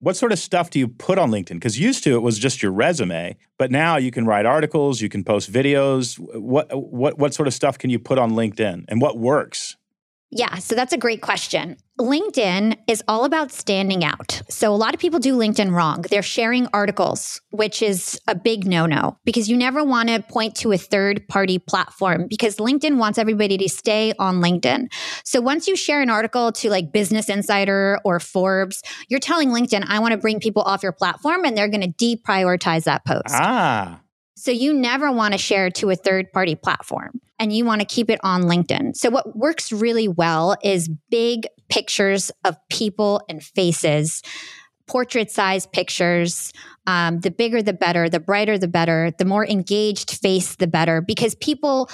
What 0.00 0.18
sort 0.18 0.32
of 0.32 0.38
stuff 0.38 0.68
do 0.68 0.78
you 0.78 0.86
put 0.86 1.16
on 1.16 1.30
LinkedIn? 1.30 1.54
Because 1.54 1.80
used 1.80 2.04
to 2.04 2.14
it 2.14 2.20
was 2.20 2.38
just 2.38 2.62
your 2.62 2.70
resume, 2.70 3.34
but 3.56 3.70
now 3.70 3.96
you 3.96 4.10
can 4.10 4.26
write 4.26 4.44
articles, 4.44 5.00
you 5.00 5.08
can 5.08 5.24
post 5.24 5.50
videos. 5.50 6.18
What 6.38 6.68
what 6.78 7.18
what 7.18 7.32
sort 7.32 7.48
of 7.48 7.54
stuff 7.54 7.78
can 7.78 7.88
you 7.88 7.98
put 7.98 8.18
on 8.18 8.32
LinkedIn, 8.32 8.84
and 8.86 9.00
what 9.00 9.18
works? 9.18 9.77
Yeah, 10.30 10.56
so 10.56 10.74
that's 10.74 10.92
a 10.92 10.98
great 10.98 11.22
question. 11.22 11.76
LinkedIn 11.98 12.76
is 12.86 13.02
all 13.08 13.24
about 13.24 13.50
standing 13.50 14.04
out. 14.04 14.42
So 14.48 14.72
a 14.72 14.76
lot 14.76 14.94
of 14.94 15.00
people 15.00 15.18
do 15.18 15.36
LinkedIn 15.36 15.72
wrong. 15.72 16.02
They're 16.02 16.22
sharing 16.22 16.68
articles, 16.72 17.40
which 17.50 17.82
is 17.82 18.20
a 18.28 18.34
big 18.34 18.66
no 18.66 18.86
no 18.86 19.16
because 19.24 19.48
you 19.48 19.56
never 19.56 19.82
want 19.82 20.10
to 20.10 20.20
point 20.20 20.54
to 20.56 20.72
a 20.72 20.78
third 20.78 21.26
party 21.28 21.58
platform 21.58 22.26
because 22.28 22.56
LinkedIn 22.56 22.98
wants 22.98 23.18
everybody 23.18 23.56
to 23.58 23.68
stay 23.68 24.12
on 24.18 24.40
LinkedIn. 24.40 24.92
So 25.24 25.40
once 25.40 25.66
you 25.66 25.76
share 25.76 26.02
an 26.02 26.10
article 26.10 26.52
to 26.52 26.70
like 26.70 26.92
Business 26.92 27.28
Insider 27.28 27.98
or 28.04 28.20
Forbes, 28.20 28.82
you're 29.08 29.20
telling 29.20 29.48
LinkedIn, 29.48 29.86
I 29.88 29.98
want 29.98 30.12
to 30.12 30.18
bring 30.18 30.40
people 30.40 30.62
off 30.62 30.82
your 30.82 30.92
platform 30.92 31.44
and 31.44 31.56
they're 31.56 31.68
going 31.68 31.92
to 31.92 32.16
deprioritize 32.16 32.84
that 32.84 33.04
post. 33.04 33.24
Ah. 33.30 34.02
So 34.38 34.52
you 34.52 34.72
never 34.72 35.10
want 35.10 35.32
to 35.32 35.38
share 35.38 35.68
to 35.72 35.90
a 35.90 35.96
third 35.96 36.32
party 36.32 36.54
platform 36.54 37.20
and 37.40 37.52
you 37.52 37.64
want 37.64 37.80
to 37.80 37.86
keep 37.86 38.08
it 38.08 38.20
on 38.22 38.42
LinkedIn. 38.44 38.96
So 38.96 39.10
what 39.10 39.36
works 39.36 39.72
really 39.72 40.06
well 40.06 40.56
is 40.62 40.88
big 41.10 41.46
pictures 41.68 42.30
of 42.44 42.56
people 42.70 43.20
and 43.28 43.42
faces, 43.42 44.22
portrait 44.86 45.30
size 45.30 45.66
pictures. 45.66 46.52
Um, 46.86 47.20
the 47.20 47.32
bigger, 47.32 47.62
the 47.62 47.72
better. 47.72 48.08
The 48.08 48.20
brighter, 48.20 48.58
the 48.58 48.68
better. 48.68 49.10
The 49.18 49.24
more 49.24 49.46
engaged 49.46 50.12
face, 50.12 50.54
the 50.54 50.68
better, 50.68 51.00
because 51.00 51.34
people 51.34 51.90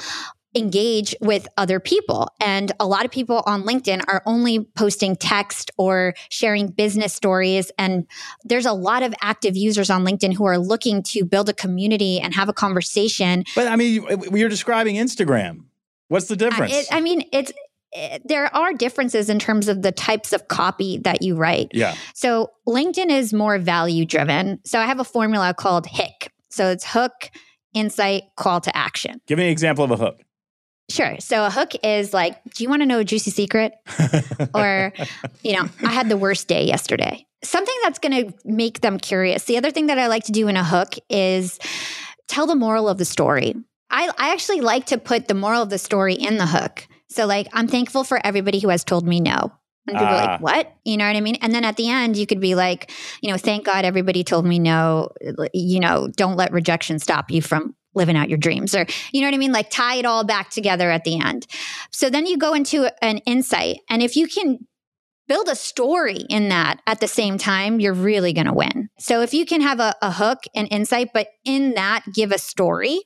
engage 0.54 1.14
with 1.20 1.49
other 1.56 1.80
people. 1.80 2.28
And 2.40 2.73
a 2.78 2.87
lot 2.87 3.04
of 3.04 3.11
people 3.11 3.42
on 3.46 3.64
LinkedIn 3.64 4.02
are 4.08 4.23
only 4.26 4.61
posting 4.76 5.16
text 5.16 5.70
or 5.76 6.14
sharing 6.30 6.68
business 6.68 7.12
stories. 7.12 7.70
And 7.78 8.06
there's 8.44 8.66
a 8.66 8.73
lot 8.73 9.02
of 9.02 9.14
active 9.20 9.56
users 9.56 9.90
on 9.90 10.04
LinkedIn 10.04 10.34
who 10.34 10.44
are 10.44 10.58
looking 10.58 11.02
to 11.04 11.25
build 11.25 11.49
a 11.49 11.52
community 11.52 12.20
and 12.20 12.34
have 12.34 12.49
a 12.49 12.52
conversation. 12.52 13.44
But 13.54 13.68
I 13.68 13.76
mean, 13.76 14.04
uh, 14.11 14.16
you're 14.32 14.49
describing 14.49 14.96
Instagram. 14.96 15.64
What's 16.08 16.26
the 16.26 16.37
difference? 16.37 16.73
It, 16.73 16.87
I 16.92 17.00
mean, 17.00 17.25
it's 17.32 17.52
eh, 17.94 18.18
there 18.25 18.54
are 18.54 18.73
differences 18.73 19.28
in 19.28 19.38
terms 19.38 19.68
of 19.68 19.82
the 19.82 19.92
types 19.92 20.32
of 20.32 20.49
copy 20.49 20.99
that 20.99 21.23
you 21.23 21.34
write. 21.34 21.68
Yeah. 21.73 21.94
So 22.14 22.52
LinkedIn 22.68 23.11
is 23.11 23.32
more 23.32 23.58
value 23.58 24.04
driven. 24.04 24.61
So 24.64 24.78
I 24.78 24.87
have 24.87 25.00
a 25.00 25.04
formula 25.04 25.54
called 25.54 25.87
HIC. 25.87 26.30
So 26.50 26.70
it's 26.70 26.84
hook, 26.84 27.30
insight, 27.75 28.25
call 28.37 28.61
to 28.61 28.76
action. 28.76 29.20
Give 29.26 29.38
me 29.38 29.44
an 29.44 29.50
example 29.50 29.84
of 29.84 29.90
a 29.90 29.96
hook. 29.96 30.20
Sure. 30.90 31.16
So 31.18 31.44
a 31.44 31.50
hook 31.50 31.72
is 31.82 32.12
like, 32.12 32.42
do 32.54 32.62
you 32.62 32.68
want 32.68 32.82
to 32.82 32.86
know 32.86 32.98
a 32.98 33.04
juicy 33.04 33.30
secret? 33.30 33.74
or, 34.54 34.92
you 35.42 35.54
know, 35.54 35.68
I 35.82 35.90
had 35.90 36.08
the 36.08 36.16
worst 36.16 36.46
day 36.46 36.64
yesterday. 36.64 37.26
Something 37.42 37.74
that's 37.82 37.98
going 37.98 38.26
to 38.26 38.34
make 38.44 38.80
them 38.80 38.98
curious. 38.98 39.44
The 39.44 39.56
other 39.56 39.70
thing 39.70 39.86
that 39.86 39.98
I 39.98 40.08
like 40.08 40.24
to 40.24 40.32
do 40.32 40.48
in 40.48 40.56
a 40.56 40.64
hook 40.64 40.94
is 41.08 41.58
tell 42.28 42.46
the 42.46 42.54
moral 42.54 42.88
of 42.88 42.98
the 42.98 43.04
story. 43.04 43.54
I, 43.90 44.10
I 44.18 44.32
actually 44.32 44.60
like 44.60 44.86
to 44.86 44.98
put 44.98 45.28
the 45.28 45.34
moral 45.34 45.62
of 45.62 45.70
the 45.70 45.78
story 45.78 46.14
in 46.14 46.36
the 46.36 46.46
hook. 46.46 46.86
So, 47.08 47.26
like, 47.26 47.48
I'm 47.52 47.68
thankful 47.68 48.02
for 48.02 48.18
everybody 48.24 48.58
who 48.58 48.68
has 48.68 48.82
told 48.82 49.06
me 49.06 49.20
no. 49.20 49.52
And 49.86 49.98
people 49.98 50.14
are 50.14 50.16
like, 50.16 50.28
ah. 50.28 50.38
what? 50.40 50.72
You 50.84 50.96
know 50.96 51.06
what 51.06 51.16
I 51.16 51.20
mean? 51.20 51.36
And 51.42 51.54
then 51.54 51.64
at 51.64 51.76
the 51.76 51.90
end, 51.90 52.16
you 52.16 52.26
could 52.26 52.40
be 52.40 52.54
like, 52.54 52.90
you 53.20 53.30
know, 53.30 53.36
thank 53.36 53.66
God 53.66 53.84
everybody 53.84 54.24
told 54.24 54.46
me 54.46 54.58
no. 54.58 55.10
You 55.52 55.78
know, 55.78 56.08
don't 56.08 56.36
let 56.36 56.52
rejection 56.52 56.98
stop 56.98 57.30
you 57.30 57.42
from 57.42 57.74
living 57.94 58.16
out 58.16 58.28
your 58.28 58.38
dreams 58.38 58.74
or 58.74 58.86
you 59.12 59.20
know 59.20 59.26
what 59.26 59.34
i 59.34 59.38
mean? 59.38 59.52
Like 59.52 59.70
tie 59.70 59.96
it 59.96 60.04
all 60.04 60.24
back 60.24 60.50
together 60.50 60.90
at 60.90 61.04
the 61.04 61.20
end. 61.20 61.46
So 61.90 62.10
then 62.10 62.26
you 62.26 62.36
go 62.38 62.54
into 62.54 62.90
an 63.02 63.18
insight 63.18 63.78
and 63.88 64.02
if 64.02 64.16
you 64.16 64.26
can 64.26 64.58
build 65.26 65.48
a 65.48 65.56
story 65.56 66.18
in 66.28 66.50
that 66.50 66.82
at 66.86 67.00
the 67.00 67.08
same 67.08 67.38
time 67.38 67.80
you're 67.80 67.94
really 67.94 68.32
going 68.32 68.46
to 68.46 68.52
win. 68.52 68.90
So 68.98 69.22
if 69.22 69.32
you 69.32 69.46
can 69.46 69.62
have 69.62 69.80
a, 69.80 69.94
a 70.02 70.12
hook 70.12 70.44
and 70.54 70.68
insight 70.70 71.10
but 71.14 71.28
in 71.44 71.74
that 71.74 72.04
give 72.12 72.32
a 72.32 72.38
story 72.38 73.00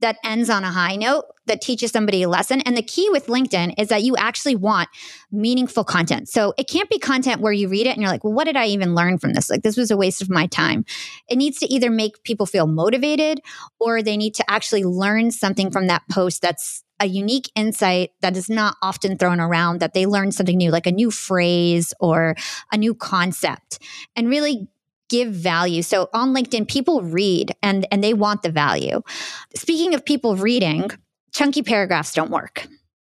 that 0.00 0.16
ends 0.24 0.50
on 0.50 0.64
a 0.64 0.70
high 0.70 0.96
note 0.96 1.24
that 1.46 1.60
teaches 1.60 1.90
somebody 1.90 2.22
a 2.22 2.28
lesson. 2.28 2.60
And 2.62 2.76
the 2.76 2.82
key 2.82 3.08
with 3.10 3.26
LinkedIn 3.26 3.74
is 3.78 3.88
that 3.88 4.02
you 4.02 4.16
actually 4.16 4.56
want 4.56 4.88
meaningful 5.32 5.84
content. 5.84 6.28
So 6.28 6.54
it 6.56 6.68
can't 6.68 6.88
be 6.88 6.98
content 6.98 7.40
where 7.40 7.52
you 7.52 7.68
read 7.68 7.86
it 7.86 7.90
and 7.90 8.00
you're 8.00 8.10
like, 8.10 8.24
well, 8.24 8.32
what 8.32 8.44
did 8.44 8.56
I 8.56 8.66
even 8.66 8.94
learn 8.94 9.18
from 9.18 9.32
this? 9.32 9.50
Like, 9.50 9.62
this 9.62 9.76
was 9.76 9.90
a 9.90 9.96
waste 9.96 10.22
of 10.22 10.30
my 10.30 10.46
time. 10.46 10.84
It 11.28 11.36
needs 11.36 11.58
to 11.58 11.66
either 11.66 11.90
make 11.90 12.22
people 12.22 12.46
feel 12.46 12.66
motivated 12.66 13.40
or 13.78 14.02
they 14.02 14.16
need 14.16 14.34
to 14.36 14.50
actually 14.50 14.84
learn 14.84 15.30
something 15.30 15.70
from 15.70 15.88
that 15.88 16.02
post 16.10 16.42
that's 16.42 16.84
a 17.00 17.06
unique 17.06 17.50
insight 17.54 18.10
that 18.20 18.36
is 18.36 18.50
not 18.50 18.76
often 18.82 19.16
thrown 19.16 19.40
around 19.40 19.80
that 19.80 19.94
they 19.94 20.04
learn 20.04 20.30
something 20.30 20.58
new 20.58 20.70
like 20.70 20.86
a 20.86 20.92
new 20.92 21.10
phrase 21.10 21.94
or 21.98 22.36
a 22.70 22.76
new 22.76 22.94
concept 22.94 23.78
and 24.14 24.28
really 24.28 24.68
give 25.10 25.28
value. 25.28 25.82
So 25.82 26.08
on 26.14 26.32
LinkedIn, 26.32 26.66
people 26.66 27.02
read 27.02 27.54
and, 27.62 27.86
and 27.92 28.02
they 28.02 28.14
want 28.14 28.42
the 28.42 28.50
value. 28.50 29.02
Speaking 29.54 29.94
of 29.94 30.04
people 30.04 30.36
reading, 30.36 30.90
chunky 31.32 31.62
paragraphs 31.62 32.14
don't 32.14 32.30
work. 32.30 32.66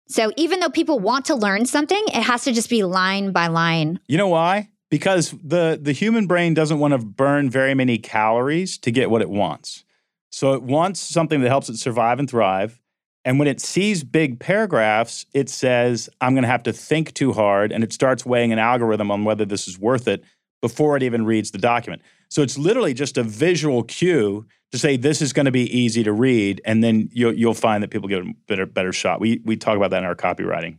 So 0.10 0.32
even 0.36 0.60
though 0.60 0.70
people 0.70 1.00
want 1.00 1.26
to 1.26 1.36
learn 1.36 1.66
something, 1.66 2.04
it 2.08 2.24
has 2.24 2.44
to 2.44 2.52
just 2.52 2.70
be 2.70 2.84
line 2.84 3.32
by 3.32 3.48
line. 3.48 4.02
You 4.08 4.18
know 4.18 4.28
why? 4.28 4.68
Because 4.90 5.32
the 5.42 5.80
the 5.82 5.94
human 5.94 6.28
brain 6.28 6.54
doesn't 6.54 6.80
want 6.80 6.92
to 6.92 6.98
burn 6.98 7.50
very 7.50 7.74
many 7.74 7.98
calories 7.98 8.78
to 8.80 8.92
get 8.92 9.10
what 9.10 9.22
it 9.22 9.30
wants. 9.30 9.86
So 10.30 10.52
it 10.52 10.64
wants 10.64 11.00
something 11.00 11.40
that 11.40 11.48
helps 11.48 11.70
it 11.70 11.78
survive 11.78 12.20
and 12.20 12.30
thrive. 12.30 12.82
And 13.24 13.40
when 13.40 13.48
it 13.48 13.62
sees 13.62 14.04
big 14.04 14.40
paragraphs, 14.40 15.26
it 15.34 15.48
says, 15.48 16.10
I'm 16.20 16.34
going 16.34 16.44
to 16.44 16.50
have 16.50 16.64
to 16.64 16.74
think 16.74 17.14
too 17.14 17.34
hard. 17.34 17.72
And 17.72 17.84
it 17.84 17.94
starts 17.94 18.26
weighing 18.26 18.52
an 18.52 18.60
algorithm 18.60 19.12
on 19.12 19.24
whether 19.24 19.46
this 19.46 19.68
is 19.68 19.78
worth 19.78 20.08
it 20.08 20.24
before 20.62 20.96
it 20.96 21.04
even 21.04 21.26
reads 21.26 21.52
the 21.52 21.58
document. 21.58 22.02
So 22.30 22.42
it's 22.42 22.58
literally 22.58 22.94
just 22.94 23.18
a 23.18 23.24
visual 23.24 23.84
cue 23.84 24.46
to 24.72 24.78
say 24.78 24.96
this 24.96 25.22
is 25.22 25.34
going 25.34 25.48
to 25.48 25.52
be 25.52 25.66
easy 25.78 26.04
to 26.04 26.14
read, 26.14 26.62
and 26.64 26.84
then 26.84 27.10
you'll 27.12 27.34
you'll 27.34 27.54
find 27.54 27.84
that 27.84 27.90
people 27.90 28.08
get 28.08 28.20
a 28.20 28.34
better 28.48 28.66
better 28.66 28.94
shot. 28.94 29.20
We 29.20 29.42
we 29.44 29.58
talk 29.58 29.76
about 29.76 29.90
that 29.92 30.00
in 30.00 30.06
our 30.06 30.16
copywriting. 30.16 30.78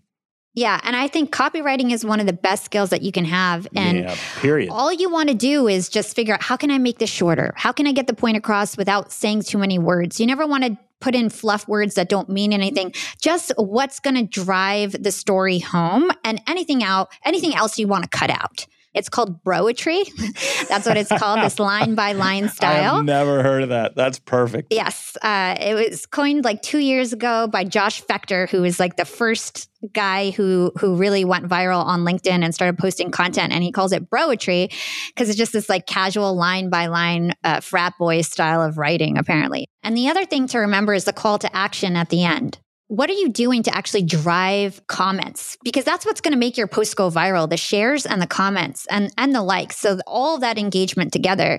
Yeah, 0.55 0.81
and 0.83 0.95
I 0.95 1.09
think 1.09 1.31
copywriting 1.31 1.93
is 1.93 2.05
one 2.05 2.21
of 2.21 2.27
the 2.27 2.33
best 2.35 2.65
skills 2.65 2.91
that 2.91 3.01
you 3.01 3.11
can 3.11 3.25
have. 3.25 3.67
And 3.75 4.01
yeah, 4.01 4.17
period. 4.37 4.71
All 4.71 4.93
you 4.93 5.11
want 5.11 5.29
to 5.31 5.35
do 5.35 5.67
is 5.67 5.89
just 5.89 6.15
figure 6.15 6.35
out 6.35 6.43
how 6.43 6.57
can 6.57 6.71
I 6.71 6.79
make 6.79 6.99
this 6.99 7.11
shorter? 7.11 7.55
How 7.57 7.73
can 7.73 7.87
I 7.87 7.93
get 7.93 8.07
the 8.07 8.15
point 8.15 8.37
across 8.37 8.77
without 8.77 9.13
saying 9.13 9.43
too 9.43 9.59
many 9.59 9.79
words? 9.79 10.21
You 10.21 10.27
never 10.27 10.47
want 10.47 10.65
to 10.65 10.77
put 11.01 11.15
in 11.15 11.31
fluff 11.31 11.67
words 11.67 11.95
that 11.95 12.09
don't 12.09 12.29
mean 12.29 12.53
anything. 12.53 12.93
Just 13.21 13.53
what's 13.57 13.99
going 13.99 14.15
to 14.15 14.25
drive 14.25 15.03
the 15.03 15.11
story 15.11 15.59
home 15.59 16.11
and 16.23 16.41
anything 16.47 16.85
out, 16.85 17.11
anything 17.25 17.55
else 17.55 17.79
you 17.79 17.89
want 17.89 18.05
to 18.05 18.11
cut 18.11 18.31
out. 18.31 18.67
It's 18.95 19.09
called 19.09 19.43
broetry. 19.43 20.05
That's 20.69 20.87
what 20.87 20.97
it's 20.97 21.11
called, 21.11 21.41
this 21.41 21.59
line 21.59 21.95
by 21.95 22.13
line 22.13 22.49
style. 22.49 22.97
I've 22.97 23.05
never 23.05 23.43
heard 23.43 23.63
of 23.63 23.69
that. 23.71 23.97
That's 23.97 24.19
perfect. 24.19 24.73
Yes. 24.73 25.17
Uh, 25.23 25.57
it 25.59 25.75
was 25.75 26.07
coined 26.07 26.45
like 26.45 26.63
two 26.63 26.79
years 26.79 27.13
ago 27.13 27.47
by 27.47 27.65
Josh 27.65 28.03
Fechter, 28.03 28.49
who 28.51 28.65
is 28.65 28.79
like 28.79 28.97
the 28.97 29.05
first 29.05 29.71
guy 29.93 30.31
who 30.31 30.71
who 30.79 30.95
really 30.95 31.25
went 31.25 31.49
viral 31.49 31.85
on 31.85 32.05
LinkedIn 32.05 32.45
and 32.45 32.55
started 32.55 32.79
posting 32.79 33.11
content. 33.11 33.53
And 33.53 33.65
he 33.65 33.73
calls 33.73 33.93
it 33.93 34.09
broetry 34.11 34.73
because 35.09 35.29
it's 35.29 35.39
just 35.39 35.53
this 35.53 35.69
like 35.69 35.87
casual 35.87 36.35
line 36.35 36.69
by 36.69 36.87
line 36.87 37.33
uh, 37.43 37.61
frat 37.61 37.95
boy 37.99 38.21
style 38.21 38.63
of 38.63 38.79
writing, 38.79 39.19
apparently. 39.19 39.67
And 39.83 39.97
the 39.97 40.09
other 40.09 40.25
thing 40.25 40.47
to 40.49 40.59
remember 40.59 40.95
is 40.95 41.05
the 41.05 41.13
call 41.13 41.39
to 41.39 41.57
action 41.57 41.97
at 41.97 42.11
the 42.11 42.25
end 42.25 42.59
what 42.93 43.09
are 43.09 43.15
you 43.15 43.31
doing 43.31 43.63
to 43.63 43.75
actually 43.75 44.03
drive 44.03 44.87
comments? 44.87 45.57
Because 45.65 45.83
that's 45.83 46.05
what's 46.05 46.21
going 46.21 46.35
to 46.35 46.39
make 46.39 46.59
your 46.59 46.67
post 46.67 46.95
go 46.95 47.11
viral 47.11 47.49
the 47.49 47.57
shares 47.57 48.05
and 48.05 48.21
the 48.21 48.27
comments 48.27 48.87
and 48.91 49.11
and 49.17 49.35
the 49.35 49.43
likes. 49.43 49.79
So 49.79 49.99
all 50.07 50.39
that 50.41 50.59
engagement 50.59 51.11
together. 51.11 51.59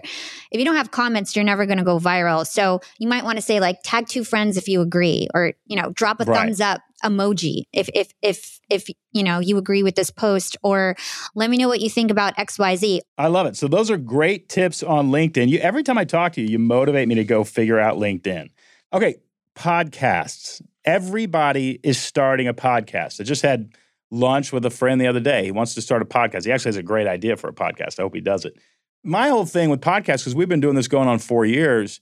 If 0.52 0.60
you 0.60 0.64
don't 0.64 0.76
have 0.76 0.92
comments 0.92 1.36
you're 1.36 1.44
never 1.44 1.66
going 1.66 1.80
to 1.80 1.84
go 1.84 1.98
viral. 1.98 2.46
So 2.46 2.82
you 3.00 3.08
might 3.08 3.24
want 3.24 3.40
to 3.40 3.42
say 3.42 3.60
like 3.60 3.78
tag 3.84 4.08
two 4.08 4.24
friends 4.24 4.58
if 4.58 4.68
you 4.68 4.82
agree 4.82 5.28
or 5.34 5.54
you 5.66 5.76
know 5.76 5.90
drop 5.90 6.22
a 6.22 6.26
right. 6.26 6.38
thumbs 6.38 6.62
up 6.62 6.82
emoji 7.04 7.64
if 7.74 7.90
if 7.96 8.14
if 8.22 8.60
if 8.70 8.88
you 9.12 9.24
know 9.24 9.40
you 9.40 9.58
agree 9.58 9.82
with 9.82 9.96
this 9.96 10.12
post 10.12 10.56
or 10.62 10.96
let 11.34 11.50
me 11.50 11.58
know 11.58 11.68
what 11.68 11.82
you 11.82 11.90
think 11.90 12.12
about 12.12 12.36
xyz 12.38 13.00
i 13.18 13.26
love 13.26 13.48
it. 13.48 13.58
So 13.58 13.68
those 13.68 13.90
are 13.90 13.98
great 13.98 14.50
tips 14.50 14.84
on 14.84 15.10
linkedin. 15.10 15.50
You 15.50 15.58
every 15.58 15.82
time 15.82 15.98
i 15.98 16.06
talk 16.06 16.34
to 16.34 16.42
you 16.42 16.48
you 16.48 16.60
motivate 16.60 17.08
me 17.08 17.16
to 17.16 17.24
go 17.24 17.44
figure 17.44 17.80
out 17.80 17.98
linkedin. 17.98 18.52
Okay 18.94 19.16
podcasts 19.56 20.62
everybody 20.86 21.80
is 21.84 21.98
starting 21.98 22.48
a 22.48 22.54
podcast. 22.54 23.20
I 23.20 23.24
just 23.24 23.42
had 23.42 23.74
lunch 24.12 24.54
with 24.54 24.66
a 24.66 24.70
friend 24.70 25.02
the 25.02 25.08
other 25.08 25.20
day. 25.20 25.44
He 25.44 25.52
wants 25.52 25.74
to 25.76 25.82
start 25.82 26.02
a 26.02 26.06
podcast. 26.06 26.46
He 26.46 26.52
actually 26.52 26.70
has 26.70 26.78
a 26.78 26.84
great 26.84 27.08
idea 27.08 27.36
for 27.36 27.50
a 27.50 27.54
podcast. 27.54 28.00
I 28.00 28.04
hope 28.04 28.14
he 28.16 28.22
does 28.22 28.46
it. 28.46 28.58
My 29.04 29.30
whole 29.30 29.46
thing 29.46 29.70
with 29.70 29.82
podcasts, 29.82 30.20
because 30.20 30.36
we've 30.36 30.50
been 30.50 30.62
doing 30.62 30.76
this 30.76 30.88
going 30.88 31.08
on 31.08 31.20
four 31.20 31.46
years, 31.46 32.00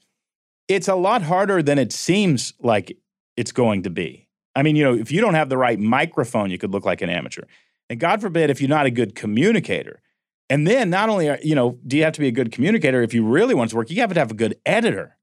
it's 0.67 0.87
a 0.87 0.95
lot 0.95 1.21
harder 1.23 1.63
than 1.63 1.79
it 1.79 1.91
seems 1.91 2.53
like 2.59 2.97
it's 3.37 3.51
going 3.51 3.83
to 3.83 3.89
be. 3.89 4.27
I 4.55 4.63
mean, 4.63 4.75
you 4.75 4.83
know, 4.83 4.93
if 4.93 5.11
you 5.11 5.21
don't 5.21 5.33
have 5.33 5.49
the 5.49 5.57
right 5.57 5.79
microphone, 5.79 6.51
you 6.51 6.57
could 6.57 6.71
look 6.71 6.85
like 6.85 7.01
an 7.01 7.09
amateur. 7.09 7.43
And 7.89 7.99
God 7.99 8.21
forbid 8.21 8.49
if 8.49 8.61
you're 8.61 8.69
not 8.69 8.85
a 8.85 8.91
good 8.91 9.15
communicator. 9.15 10.01
And 10.49 10.67
then 10.67 10.89
not 10.89 11.09
only 11.09 11.29
are, 11.29 11.39
you 11.41 11.55
know, 11.55 11.79
do 11.87 11.97
you 11.97 12.03
have 12.03 12.13
to 12.13 12.19
be 12.19 12.27
a 12.27 12.31
good 12.31 12.51
communicator 12.51 13.01
if 13.01 13.13
you 13.13 13.25
really 13.25 13.55
want 13.55 13.69
to 13.69 13.75
work, 13.75 13.89
you 13.89 14.01
have 14.01 14.13
to 14.13 14.19
have 14.19 14.31
a 14.31 14.35
good 14.35 14.57
editor. 14.65 15.17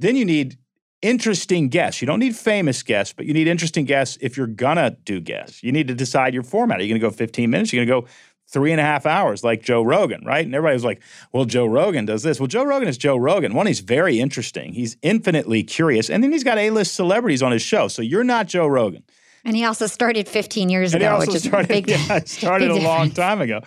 Then 0.00 0.16
you 0.16 0.24
need 0.24 0.58
interesting 1.04 1.68
guests. 1.68 2.00
You 2.00 2.06
don't 2.06 2.18
need 2.18 2.34
famous 2.34 2.82
guests, 2.82 3.12
but 3.12 3.26
you 3.26 3.34
need 3.34 3.46
interesting 3.46 3.84
guests 3.84 4.16
if 4.20 4.36
you're 4.36 4.46
gonna 4.46 4.96
do 5.04 5.20
guests. 5.20 5.62
You 5.62 5.70
need 5.70 5.86
to 5.88 5.94
decide 5.94 6.32
your 6.32 6.42
format. 6.42 6.80
Are 6.80 6.82
you 6.82 6.88
gonna 6.88 6.98
go 6.98 7.10
15 7.10 7.50
minutes? 7.50 7.72
You're 7.72 7.84
gonna 7.84 8.00
go 8.00 8.08
three 8.48 8.72
and 8.72 8.80
a 8.80 8.84
half 8.84 9.04
hours 9.04 9.44
like 9.44 9.62
Joe 9.62 9.82
Rogan, 9.82 10.24
right? 10.24 10.44
And 10.44 10.54
everybody 10.54 10.74
was 10.74 10.84
like, 10.84 11.02
well, 11.32 11.44
Joe 11.44 11.66
Rogan 11.66 12.06
does 12.06 12.22
this. 12.22 12.40
Well, 12.40 12.46
Joe 12.46 12.64
Rogan 12.64 12.88
is 12.88 12.96
Joe 12.96 13.16
Rogan. 13.16 13.52
One, 13.54 13.66
he's 13.66 13.80
very 13.80 14.18
interesting. 14.18 14.72
He's 14.72 14.96
infinitely 15.02 15.62
curious. 15.62 16.08
And 16.08 16.22
then 16.22 16.32
he's 16.32 16.44
got 16.44 16.58
A-list 16.58 16.94
celebrities 16.94 17.42
on 17.42 17.52
his 17.52 17.62
show. 17.62 17.88
So 17.88 18.00
you're 18.00 18.24
not 18.24 18.46
Joe 18.46 18.66
Rogan. 18.66 19.02
And 19.44 19.56
he 19.56 19.64
also 19.64 19.86
started 19.86 20.26
15 20.26 20.70
years 20.70 20.94
And 20.94 21.02
ago, 21.02 21.18
which 21.18 21.34
is 21.34 21.42
started, 21.42 21.68
big. 21.68 21.88
yeah, 21.88 22.20
started 22.24 22.70
a 22.70 22.76
long 22.76 23.10
time 23.10 23.40
ago. 23.42 23.60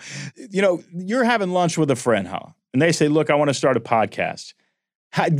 You 0.50 0.62
know, 0.62 0.82
you're 0.92 1.24
having 1.24 1.50
lunch 1.50 1.78
with 1.78 1.90
a 1.90 1.96
friend, 1.96 2.26
huh? 2.26 2.40
And 2.72 2.82
they 2.82 2.92
say, 2.92 3.08
"Look, 3.08 3.30
I 3.30 3.34
want 3.36 3.48
to 3.48 3.54
start 3.54 3.76
a 3.76 3.80
podcast." 3.80 4.54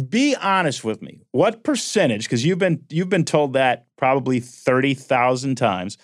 Be 0.09 0.35
honest 0.37 0.83
with 0.85 1.03
me. 1.03 1.21
What 1.33 1.63
percentage? 1.63 2.25
Because 2.25 2.45
you've 2.45 2.59
been 2.59 2.85
you've 2.89 3.09
been 3.09 3.25
told 3.25 3.53
that 3.53 3.87
probably 3.97 4.41
thirty 4.41 4.95
thousand 4.95 5.57
times. 5.57 5.99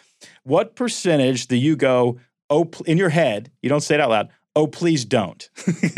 What 0.45 0.77
percentage 0.77 1.47
do 1.47 1.57
you 1.57 1.77
go? 1.77 2.19
Oh, 2.51 2.71
in 2.87 2.99
your 2.99 3.09
head, 3.09 3.51
you 3.63 3.69
don't 3.69 3.81
say 3.81 3.95
it 3.95 4.01
out 4.01 4.11
loud. 4.11 4.29
Oh, 4.55 4.67
please 4.67 5.05
don't. 5.05 5.49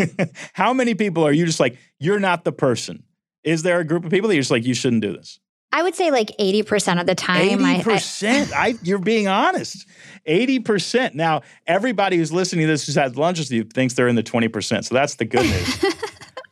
How 0.55 0.73
many 0.73 0.95
people 0.95 1.27
are 1.27 1.33
you 1.33 1.45
just 1.45 1.61
like 1.61 1.77
you're 1.99 2.21
not 2.21 2.45
the 2.45 2.53
person? 2.53 3.03
Is 3.45 3.63
there 3.63 3.81
a 3.81 3.85
group 3.85 4.05
of 4.05 4.11
people 4.11 4.29
that 4.29 4.35
you're 4.35 4.43
just 4.43 4.51
like 4.51 4.65
you 4.65 4.75
shouldn't 4.75 5.03
do 5.03 5.13
this? 5.13 5.39
I 5.73 5.83
would 5.83 5.95
say 5.95 6.11
like 6.11 6.33
80% 6.39 7.01
of 7.01 7.07
the 7.07 7.15
time. 7.15 7.65
Eighty 7.65 7.83
percent. 7.83 8.51
I, 8.57 8.77
you're 8.83 8.99
being 8.99 9.29
honest. 9.29 9.87
Eighty 10.25 10.59
percent. 10.59 11.15
Now, 11.15 11.43
everybody 11.67 12.17
who's 12.17 12.33
listening 12.33 12.67
to 12.67 12.73
this 12.73 12.87
who's 12.87 12.95
had 12.95 13.17
lunches 13.17 13.51
with 13.51 13.53
you 13.53 13.65
thinks 13.65 13.93
they're 13.95 14.09
in 14.09 14.17
the 14.17 14.23
twenty 14.23 14.49
percent. 14.49 14.87
So 14.87 14.95
that's 14.95 15.17
the 15.17 15.27
good 15.27 15.45
news. 15.45 15.95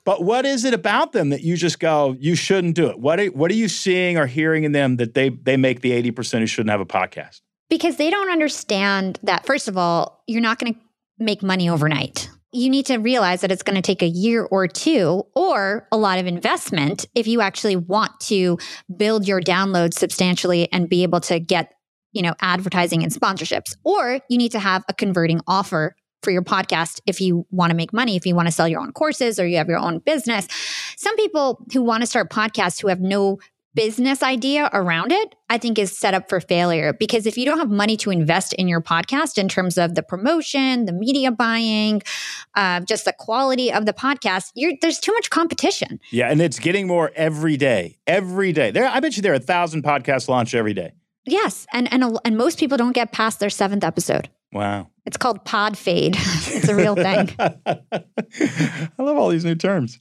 but 0.04 0.23
what 0.23 0.44
is 0.44 0.64
it 0.64 0.75
about 0.75 1.12
them 1.12 1.30
that 1.30 1.42
you 1.42 1.56
just 1.56 1.80
go, 1.80 2.14
you 2.18 2.34
shouldn't 2.34 2.75
do 2.75 2.88
it? 2.88 2.99
What 2.99 3.20
are, 3.20 3.26
what 3.26 3.50
are 3.50 3.54
you 3.54 3.68
seeing 3.68 4.18
or 4.18 4.26
hearing 4.26 4.64
in 4.64 4.73
them 4.73 4.96
that 4.96 5.14
they 5.14 5.30
they 5.30 5.56
make 5.56 5.80
the 5.80 5.92
eighty 5.92 6.11
percent 6.11 6.42
who 6.42 6.46
shouldn't 6.46 6.70
have 6.70 6.80
a 6.80 6.87
podcast? 6.87 7.40
because 7.75 7.96
they 7.96 8.11
don't 8.11 8.30
understand 8.30 9.18
that, 9.23 9.44
first 9.46 9.68
of 9.68 9.76
all, 9.76 10.23
you're 10.26 10.40
not 10.40 10.58
going 10.58 10.75
to 10.75 10.80
make 11.18 11.42
money 11.42 11.68
overnight. 11.68 12.30
You 12.52 12.70
need 12.70 12.87
to 12.87 12.99
realize 12.99 13.40
that 13.40 13.50
it's 13.50 13.64
going 13.64 13.75
to 13.75 13.82
take 13.82 14.02
a 14.02 14.06
year 14.06 14.44
or 14.44 14.68
two 14.68 15.25
or 15.34 15.88
a 15.90 15.96
lot 15.96 16.20
of 16.20 16.26
investment 16.26 17.06
if 17.14 17.26
you 17.26 17.40
actually 17.40 17.75
want 17.75 18.12
to 18.20 18.58
build 18.96 19.26
your 19.26 19.40
downloads 19.40 19.94
substantially 19.94 20.70
and 20.73 20.88
be 20.88 21.02
able 21.02 21.20
to 21.23 21.40
get, 21.40 21.75
you 22.12 22.23
know, 22.23 22.34
advertising 22.40 23.02
and 23.02 23.12
sponsorships. 23.12 23.75
Or 23.82 24.20
you 24.28 24.38
need 24.38 24.52
to 24.52 24.61
have 24.61 24.84
a 24.88 24.94
converting 24.94 25.40
offer 25.49 25.96
for 26.24 26.30
your 26.30 26.42
podcast 26.42 27.00
if 27.06 27.20
you 27.20 27.46
want 27.50 27.70
to 27.70 27.76
make 27.76 27.92
money, 27.92 28.16
if 28.16 28.26
you 28.26 28.34
want 28.34 28.48
to 28.48 28.52
sell 28.52 28.66
your 28.66 28.80
own 28.80 28.92
courses 28.92 29.38
or 29.38 29.46
you 29.46 29.58
have 29.58 29.68
your 29.68 29.78
own 29.78 29.98
business. 30.00 30.48
Some 30.96 31.14
people 31.16 31.64
who 31.72 31.82
want 31.82 32.02
to 32.02 32.06
start 32.06 32.30
podcasts 32.30 32.80
who 32.80 32.88
have 32.88 33.00
no 33.00 33.38
business 33.74 34.22
idea 34.22 34.70
around 34.72 35.12
it, 35.12 35.34
I 35.50 35.58
think 35.58 35.78
is 35.78 35.96
set 35.96 36.14
up 36.14 36.28
for 36.28 36.40
failure. 36.40 36.92
Because 36.92 37.26
if 37.26 37.36
you 37.36 37.44
don't 37.44 37.58
have 37.58 37.70
money 37.70 37.96
to 37.98 38.10
invest 38.10 38.52
in 38.54 38.68
your 38.68 38.80
podcast 38.80 39.36
in 39.36 39.48
terms 39.48 39.76
of 39.76 39.94
the 39.94 40.02
promotion, 40.02 40.84
the 40.84 40.92
media 40.92 41.30
buying, 41.30 42.02
uh, 42.54 42.80
just 42.80 43.04
the 43.04 43.12
quality 43.12 43.72
of 43.72 43.84
the 43.86 43.92
podcast, 43.92 44.52
you're, 44.54 44.72
there's 44.80 44.98
too 45.00 45.12
much 45.12 45.30
competition. 45.30 46.00
Yeah, 46.10 46.30
and 46.30 46.40
it's 46.40 46.58
getting 46.58 46.86
more 46.86 47.10
every 47.16 47.56
day. 47.56 47.98
Every 48.06 48.52
day. 48.52 48.70
There, 48.70 48.86
I 48.86 49.00
bet 49.00 49.16
you 49.16 49.22
there 49.22 49.32
are 49.32 49.36
a 49.36 49.40
thousand 49.40 49.82
podcasts 49.82 50.28
launched 50.28 50.54
every 50.54 50.74
day. 50.74 50.92
Yes, 51.26 51.66
and 51.72 51.90
and 51.90 52.18
and 52.24 52.36
most 52.36 52.58
people 52.58 52.76
don't 52.76 52.92
get 52.92 53.12
past 53.12 53.40
their 53.40 53.48
seventh 53.48 53.82
episode. 53.82 54.28
Wow. 54.54 54.88
It's 55.04 55.16
called 55.16 55.44
pod 55.44 55.76
fade. 55.76 56.16
it's 56.18 56.68
a 56.68 56.75
real 56.75 56.94
thing. 56.94 57.34
I 57.38 58.90
love 58.99 59.18
all 59.18 59.28
these 59.28 59.44
new 59.44 59.56
terms. 59.56 60.00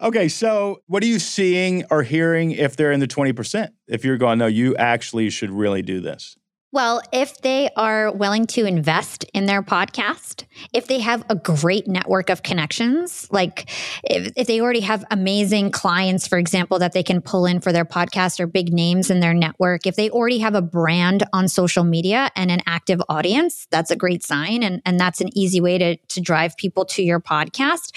Okay, 0.00 0.28
so 0.28 0.82
what 0.86 1.02
are 1.02 1.06
you 1.06 1.20
seeing 1.20 1.84
or 1.90 2.02
hearing 2.02 2.50
if 2.50 2.74
they're 2.74 2.90
in 2.90 2.98
the 2.98 3.06
20%? 3.06 3.68
If 3.86 4.04
you're 4.04 4.16
going, 4.16 4.38
no, 4.38 4.46
you 4.46 4.74
actually 4.76 5.30
should 5.30 5.50
really 5.50 5.82
do 5.82 6.00
this. 6.00 6.36
Well, 6.72 7.02
if 7.12 7.42
they 7.42 7.68
are 7.76 8.10
willing 8.10 8.46
to 8.46 8.64
invest 8.64 9.24
in 9.34 9.44
their 9.44 9.62
podcast, 9.62 10.44
if 10.72 10.86
they 10.86 11.00
have 11.00 11.22
a 11.28 11.34
great 11.34 11.86
network 11.86 12.30
of 12.30 12.42
connections, 12.42 13.28
like 13.30 13.68
if, 14.04 14.32
if 14.36 14.46
they 14.46 14.58
already 14.58 14.80
have 14.80 15.04
amazing 15.10 15.70
clients, 15.70 16.26
for 16.26 16.38
example, 16.38 16.78
that 16.78 16.94
they 16.94 17.02
can 17.02 17.20
pull 17.20 17.44
in 17.44 17.60
for 17.60 17.72
their 17.72 17.84
podcast 17.84 18.40
or 18.40 18.46
big 18.46 18.72
names 18.72 19.10
in 19.10 19.20
their 19.20 19.34
network, 19.34 19.86
if 19.86 19.96
they 19.96 20.08
already 20.08 20.38
have 20.38 20.54
a 20.54 20.62
brand 20.62 21.24
on 21.34 21.46
social 21.46 21.84
media 21.84 22.30
and 22.36 22.50
an 22.50 22.62
active 22.66 23.02
audience, 23.06 23.68
that's 23.70 23.90
a 23.90 23.96
great 23.96 24.22
sign. 24.22 24.62
And, 24.62 24.80
and 24.86 24.98
that's 24.98 25.20
an 25.20 25.28
easy 25.36 25.60
way 25.60 25.76
to, 25.76 25.96
to 25.98 26.20
drive 26.22 26.56
people 26.56 26.86
to 26.86 27.02
your 27.02 27.20
podcast. 27.20 27.92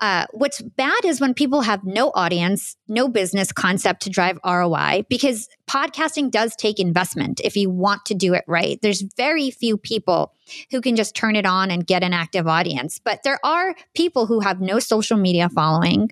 Uh, 0.00 0.24
what's 0.32 0.62
bad 0.62 1.04
is 1.04 1.20
when 1.20 1.34
people 1.34 1.60
have 1.60 1.84
no 1.84 2.10
audience, 2.14 2.76
no 2.88 3.06
business 3.06 3.52
concept 3.52 4.02
to 4.02 4.10
drive 4.10 4.38
ROI, 4.44 5.04
because 5.10 5.48
podcasting 5.68 6.30
does 6.30 6.56
take 6.56 6.80
investment 6.80 7.40
if 7.44 7.54
you 7.54 7.68
want 7.68 8.06
to 8.06 8.14
do 8.14 8.32
it 8.32 8.44
right. 8.46 8.80
There's 8.80 9.02
very 9.16 9.50
few 9.50 9.76
people 9.76 10.32
who 10.70 10.80
can 10.80 10.96
just 10.96 11.14
turn 11.14 11.36
it 11.36 11.44
on 11.44 11.70
and 11.70 11.86
get 11.86 12.02
an 12.02 12.14
active 12.14 12.46
audience, 12.46 12.98
but 12.98 13.22
there 13.24 13.38
are 13.44 13.74
people 13.94 14.24
who 14.24 14.40
have 14.40 14.60
no 14.60 14.78
social 14.78 15.18
media 15.18 15.48
following. 15.50 16.10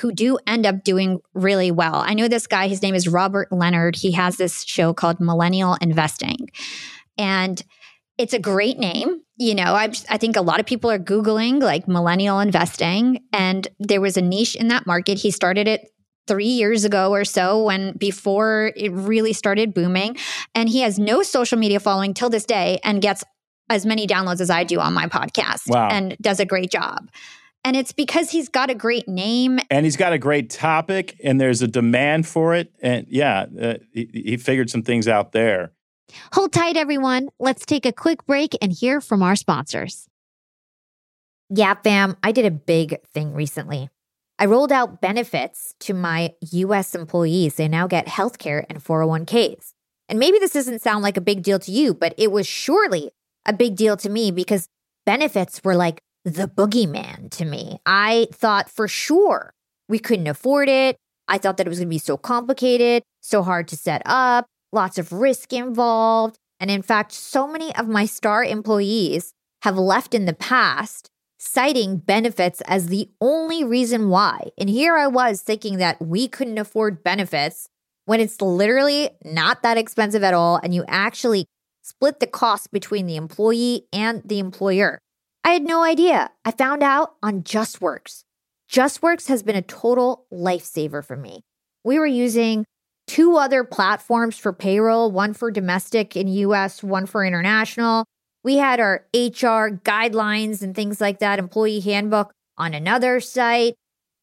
Who 0.00 0.10
do 0.10 0.38
end 0.46 0.64
up 0.64 0.84
doing 0.84 1.20
really 1.34 1.70
well. 1.70 1.96
I 1.96 2.14
know 2.14 2.26
this 2.26 2.46
guy, 2.46 2.66
his 2.66 2.80
name 2.80 2.94
is 2.94 3.06
Robert 3.06 3.52
Leonard. 3.52 3.94
He 3.94 4.12
has 4.12 4.38
this 4.38 4.64
show 4.64 4.94
called 4.94 5.20
Millennial 5.20 5.76
Investing. 5.82 6.48
And 7.18 7.62
it's 8.22 8.32
a 8.32 8.38
great 8.38 8.78
name. 8.78 9.20
You 9.36 9.54
know, 9.54 9.74
I, 9.74 9.92
I 10.08 10.18
think 10.18 10.36
a 10.36 10.40
lot 10.42 10.60
of 10.60 10.66
people 10.66 10.90
are 10.90 10.98
Googling 10.98 11.60
like 11.60 11.88
millennial 11.88 12.38
investing, 12.38 13.24
and 13.32 13.66
there 13.80 14.00
was 14.00 14.16
a 14.16 14.22
niche 14.22 14.54
in 14.56 14.68
that 14.68 14.86
market. 14.86 15.18
He 15.18 15.30
started 15.30 15.66
it 15.66 15.88
three 16.28 16.46
years 16.46 16.84
ago 16.84 17.10
or 17.10 17.24
so 17.24 17.64
when 17.64 17.96
before 17.96 18.72
it 18.76 18.92
really 18.92 19.32
started 19.32 19.74
booming. 19.74 20.16
And 20.54 20.68
he 20.68 20.80
has 20.82 20.98
no 20.98 21.22
social 21.22 21.58
media 21.58 21.80
following 21.80 22.14
till 22.14 22.30
this 22.30 22.44
day 22.44 22.78
and 22.84 23.02
gets 23.02 23.24
as 23.68 23.84
many 23.84 24.06
downloads 24.06 24.40
as 24.40 24.48
I 24.48 24.62
do 24.62 24.78
on 24.78 24.92
my 24.92 25.06
podcast 25.06 25.68
Wow. 25.68 25.88
and 25.90 26.16
does 26.20 26.38
a 26.38 26.44
great 26.46 26.70
job. 26.70 27.10
And 27.64 27.76
it's 27.76 27.92
because 27.92 28.30
he's 28.30 28.48
got 28.48 28.70
a 28.70 28.74
great 28.74 29.08
name 29.08 29.58
And 29.70 29.84
he's 29.84 29.96
got 29.96 30.12
a 30.12 30.18
great 30.18 30.48
topic 30.50 31.16
and 31.24 31.40
there's 31.40 31.62
a 31.62 31.68
demand 31.68 32.26
for 32.26 32.54
it. 32.54 32.72
And 32.82 33.06
yeah, 33.08 33.46
uh, 33.60 33.74
he, 33.92 34.08
he 34.12 34.36
figured 34.36 34.70
some 34.70 34.82
things 34.82 35.08
out 35.08 35.32
there. 35.32 35.72
Hold 36.32 36.52
tight, 36.52 36.76
everyone. 36.76 37.28
Let's 37.38 37.66
take 37.66 37.86
a 37.86 37.92
quick 37.92 38.26
break 38.26 38.56
and 38.60 38.72
hear 38.72 39.00
from 39.00 39.22
our 39.22 39.36
sponsors. 39.36 40.08
Yeah, 41.50 41.74
fam, 41.74 42.16
I 42.22 42.32
did 42.32 42.46
a 42.46 42.50
big 42.50 43.00
thing 43.12 43.34
recently. 43.34 43.90
I 44.38 44.46
rolled 44.46 44.72
out 44.72 45.00
benefits 45.00 45.74
to 45.80 45.94
my 45.94 46.32
US 46.40 46.94
employees. 46.94 47.56
They 47.56 47.68
now 47.68 47.86
get 47.86 48.06
healthcare 48.06 48.64
and 48.68 48.82
401ks. 48.82 49.74
And 50.08 50.18
maybe 50.18 50.38
this 50.38 50.52
doesn't 50.52 50.82
sound 50.82 51.02
like 51.02 51.16
a 51.16 51.22
big 51.22 51.42
deal 51.42 51.58
to 51.60 51.70
you, 51.70 51.94
but 51.94 52.14
it 52.18 52.32
was 52.32 52.46
surely 52.46 53.10
a 53.46 53.52
big 53.52 53.76
deal 53.76 53.96
to 53.98 54.08
me 54.08 54.30
because 54.30 54.68
benefits 55.06 55.60
were 55.62 55.76
like 55.76 56.00
the 56.24 56.48
boogeyman 56.48 57.30
to 57.30 57.44
me. 57.44 57.78
I 57.86 58.28
thought 58.32 58.70
for 58.70 58.88
sure 58.88 59.52
we 59.88 59.98
couldn't 59.98 60.26
afford 60.26 60.68
it. 60.68 60.96
I 61.28 61.38
thought 61.38 61.56
that 61.56 61.66
it 61.66 61.70
was 61.70 61.78
going 61.78 61.88
to 61.88 61.94
be 61.94 61.98
so 61.98 62.16
complicated, 62.16 63.02
so 63.20 63.42
hard 63.42 63.68
to 63.68 63.76
set 63.76 64.02
up, 64.04 64.46
lots 64.72 64.98
of 64.98 65.12
risk 65.12 65.52
involved. 65.52 66.38
And 66.58 66.70
in 66.70 66.82
fact, 66.82 67.12
so 67.12 67.46
many 67.46 67.74
of 67.76 67.88
my 67.88 68.06
star 68.06 68.44
employees 68.44 69.34
have 69.62 69.76
left 69.76 70.14
in 70.14 70.24
the 70.24 70.32
past 70.32 71.10
citing 71.38 71.96
benefits 71.96 72.60
as 72.62 72.86
the 72.86 73.10
only 73.20 73.64
reason 73.64 74.08
why. 74.08 74.50
And 74.56 74.70
here 74.70 74.96
I 74.96 75.08
was 75.08 75.42
thinking 75.42 75.78
that 75.78 76.00
we 76.00 76.28
couldn't 76.28 76.58
afford 76.58 77.02
benefits 77.02 77.68
when 78.04 78.20
it's 78.20 78.40
literally 78.40 79.10
not 79.24 79.62
that 79.62 79.76
expensive 79.76 80.22
at 80.22 80.34
all. 80.34 80.60
And 80.62 80.72
you 80.72 80.84
actually 80.86 81.46
split 81.82 82.20
the 82.20 82.28
cost 82.28 82.70
between 82.70 83.06
the 83.06 83.16
employee 83.16 83.86
and 83.92 84.22
the 84.24 84.38
employer. 84.38 85.00
I 85.44 85.50
had 85.50 85.64
no 85.64 85.82
idea. 85.82 86.30
I 86.44 86.52
found 86.52 86.84
out 86.84 87.16
on 87.22 87.42
JustWorks. 87.42 88.22
JustWorks 88.70 89.26
has 89.26 89.42
been 89.42 89.56
a 89.56 89.62
total 89.62 90.26
lifesaver 90.32 91.04
for 91.04 91.16
me. 91.16 91.42
We 91.82 91.98
were 91.98 92.06
using 92.06 92.64
two 93.12 93.36
other 93.36 93.62
platforms 93.62 94.38
for 94.38 94.54
payroll, 94.54 95.12
one 95.12 95.34
for 95.34 95.50
domestic 95.50 96.16
in 96.16 96.28
US, 96.28 96.82
one 96.82 97.04
for 97.04 97.22
international. 97.22 98.06
We 98.42 98.56
had 98.56 98.80
our 98.80 99.04
HR 99.14 99.68
guidelines 99.84 100.62
and 100.62 100.74
things 100.74 100.98
like 100.98 101.18
that, 101.18 101.38
employee 101.38 101.80
handbook 101.80 102.32
on 102.56 102.72
another 102.72 103.20
site, 103.20 103.74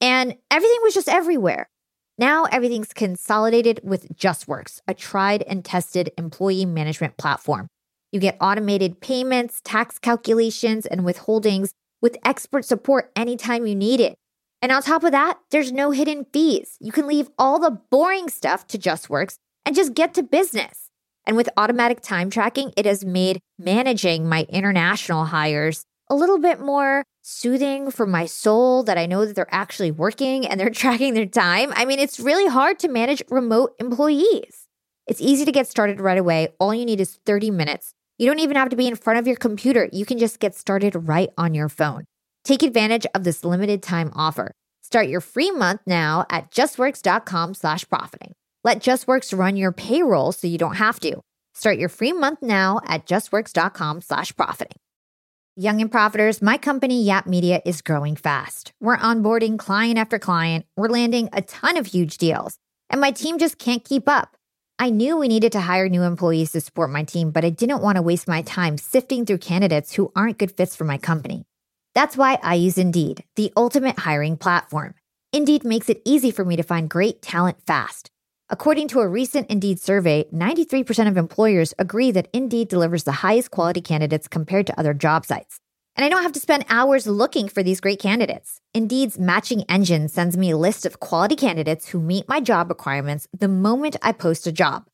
and 0.01 0.35
everything 0.49 0.79
was 0.81 0.95
just 0.95 1.07
everywhere. 1.07 1.69
Now 2.17 2.45
everything's 2.45 2.91
consolidated 2.91 3.79
with 3.83 4.09
JustWorks, 4.17 4.81
a 4.87 4.95
tried 4.95 5.43
and 5.43 5.63
tested 5.63 6.11
employee 6.17 6.65
management 6.65 7.15
platform. 7.17 7.67
You 8.11 8.19
get 8.19 8.37
automated 8.41 9.01
payments, 9.01 9.61
tax 9.63 9.99
calculations, 9.99 10.87
and 10.87 11.01
withholdings 11.01 11.69
with 12.01 12.17
expert 12.25 12.65
support 12.65 13.11
anytime 13.15 13.67
you 13.67 13.75
need 13.75 13.99
it. 13.99 14.15
And 14.61 14.71
on 14.71 14.81
top 14.81 15.03
of 15.03 15.11
that, 15.11 15.39
there's 15.51 15.71
no 15.71 15.91
hidden 15.91 16.25
fees. 16.33 16.77
You 16.79 16.91
can 16.91 17.07
leave 17.07 17.29
all 17.37 17.59
the 17.59 17.71
boring 17.71 18.29
stuff 18.29 18.67
to 18.67 18.77
JustWorks 18.77 19.37
and 19.65 19.75
just 19.75 19.93
get 19.93 20.13
to 20.15 20.23
business. 20.23 20.89
And 21.25 21.37
with 21.37 21.49
automatic 21.55 22.01
time 22.01 22.29
tracking, 22.29 22.73
it 22.75 22.85
has 22.85 23.05
made 23.05 23.39
managing 23.57 24.27
my 24.27 24.45
international 24.49 25.25
hires 25.25 25.85
a 26.09 26.15
little 26.15 26.39
bit 26.39 26.59
more 26.59 27.03
soothing 27.21 27.91
for 27.91 28.07
my 28.07 28.25
soul 28.25 28.83
that 28.83 28.97
I 28.97 29.05
know 29.05 29.25
that 29.25 29.35
they're 29.35 29.53
actually 29.53 29.91
working 29.91 30.45
and 30.45 30.59
they're 30.59 30.69
tracking 30.71 31.13
their 31.13 31.25
time. 31.25 31.71
I 31.75 31.85
mean, 31.85 31.99
it's 31.99 32.19
really 32.19 32.47
hard 32.47 32.79
to 32.79 32.87
manage 32.87 33.21
remote 33.29 33.75
employees. 33.79 34.65
It's 35.07 35.21
easy 35.21 35.45
to 35.45 35.51
get 35.51 35.67
started 35.67 36.01
right 36.01 36.17
away. 36.17 36.49
All 36.59 36.73
you 36.73 36.85
need 36.85 36.99
is 36.99 37.19
30 37.25 37.51
minutes. 37.51 37.93
You 38.17 38.25
don't 38.25 38.39
even 38.39 38.57
have 38.57 38.69
to 38.69 38.75
be 38.75 38.87
in 38.87 38.95
front 38.95 39.19
of 39.19 39.27
your 39.27 39.37
computer. 39.37 39.87
You 39.91 40.05
can 40.05 40.17
just 40.17 40.39
get 40.39 40.53
started 40.53 41.07
right 41.07 41.29
on 41.37 41.53
your 41.53 41.69
phone. 41.69 42.05
Take 42.43 42.63
advantage 42.63 43.05
of 43.13 43.23
this 43.23 43.43
limited 43.43 43.83
time 43.83 44.11
offer. 44.15 44.51
Start 44.81 45.07
your 45.07 45.21
free 45.21 45.51
month 45.51 45.81
now 45.85 46.25
at 46.29 46.51
justworks.com 46.51 47.53
slash 47.53 47.87
profiting. 47.87 48.33
Let 48.63 48.79
JustWorks 48.79 49.37
run 49.37 49.55
your 49.55 49.71
payroll 49.71 50.31
so 50.31 50.47
you 50.47 50.57
don't 50.57 50.75
have 50.75 50.99
to. 51.01 51.21
Start 51.53 51.77
your 51.77 51.89
free 51.89 52.11
month 52.11 52.39
now 52.41 52.81
at 52.85 53.05
justworks.com 53.05 54.01
slash 54.01 54.35
profiting. 54.35 54.77
Young 55.55 55.81
and 55.81 55.91
profiters, 55.91 56.41
my 56.41 56.57
company 56.57 57.03
Yap 57.03 57.27
Media 57.27 57.61
is 57.65 57.81
growing 57.81 58.15
fast. 58.15 58.73
We're 58.79 58.97
onboarding 58.97 59.57
client 59.59 59.97
after 59.97 60.19
client. 60.19 60.65
We're 60.75 60.87
landing 60.89 61.29
a 61.33 61.41
ton 61.41 61.77
of 61.77 61.87
huge 61.87 62.17
deals, 62.17 62.57
and 62.89 63.01
my 63.01 63.11
team 63.11 63.37
just 63.37 63.57
can't 63.57 63.83
keep 63.83 64.07
up. 64.07 64.35
I 64.77 64.89
knew 64.89 65.17
we 65.17 65.27
needed 65.27 65.51
to 65.53 65.59
hire 65.59 65.89
new 65.89 66.03
employees 66.03 66.53
to 66.53 66.61
support 66.61 66.89
my 66.91 67.03
team, 67.03 67.31
but 67.31 67.43
I 67.43 67.49
didn't 67.49 67.81
want 67.81 67.97
to 67.97 68.01
waste 68.01 68.27
my 68.27 68.41
time 68.41 68.77
sifting 68.77 69.25
through 69.25 69.39
candidates 69.39 69.93
who 69.93 70.11
aren't 70.15 70.37
good 70.37 70.55
fits 70.55 70.75
for 70.77 70.85
my 70.85 70.97
company. 70.97 71.45
That's 71.99 72.15
why 72.15 72.39
I 72.41 72.55
use 72.55 72.77
Indeed, 72.77 73.25
the 73.35 73.51
ultimate 73.57 73.99
hiring 73.99 74.37
platform. 74.37 74.93
Indeed 75.33 75.65
makes 75.65 75.89
it 75.89 76.01
easy 76.05 76.31
for 76.31 76.45
me 76.45 76.55
to 76.55 76.63
find 76.63 76.89
great 76.89 77.21
talent 77.21 77.57
fast. 77.67 78.09
According 78.49 78.87
to 78.89 79.01
a 79.01 79.07
recent 79.09 79.49
Indeed 79.49 79.81
survey, 79.81 80.23
93% 80.33 81.09
of 81.09 81.17
employers 81.17 81.73
agree 81.77 82.11
that 82.11 82.29
Indeed 82.31 82.69
delivers 82.69 83.03
the 83.03 83.19
highest 83.27 83.51
quality 83.51 83.81
candidates 83.81 84.29
compared 84.29 84.65
to 84.67 84.79
other 84.79 84.93
job 84.93 85.25
sites. 85.25 85.59
And 85.97 86.05
I 86.05 86.07
don't 86.07 86.23
have 86.23 86.31
to 86.31 86.39
spend 86.39 86.63
hours 86.69 87.05
looking 87.05 87.49
for 87.49 87.63
these 87.63 87.81
great 87.81 87.99
candidates. 87.99 88.61
Indeed's 88.73 89.19
matching 89.19 89.63
engine 89.63 90.07
sends 90.07 90.37
me 90.37 90.51
a 90.51 90.57
list 90.57 90.85
of 90.85 91.01
quality 91.01 91.35
candidates 91.35 91.89
who 91.89 91.99
meet 91.99 92.29
my 92.29 92.39
job 92.39 92.69
requirements 92.69 93.27
the 93.37 93.49
moment 93.49 93.97
I 94.01 94.13
post 94.13 94.47
a 94.47 94.53
job. 94.53 94.85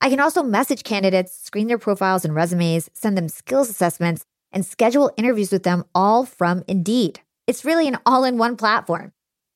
I 0.00 0.10
can 0.10 0.20
also 0.20 0.44
message 0.44 0.84
candidates, 0.84 1.36
screen 1.36 1.66
their 1.66 1.78
profiles 1.78 2.24
and 2.24 2.36
resumes, 2.36 2.88
send 2.92 3.18
them 3.18 3.28
skills 3.28 3.68
assessments, 3.68 4.24
and 4.52 4.64
schedule 4.66 5.12
interviews 5.16 5.52
with 5.52 5.62
them 5.62 5.84
all 5.94 6.24
from 6.26 6.64
Indeed. 6.68 7.20
It's 7.46 7.64
really 7.64 7.88
an 7.88 7.98
all 8.04 8.24
in 8.24 8.38
one 8.38 8.56
platform. 8.56 9.12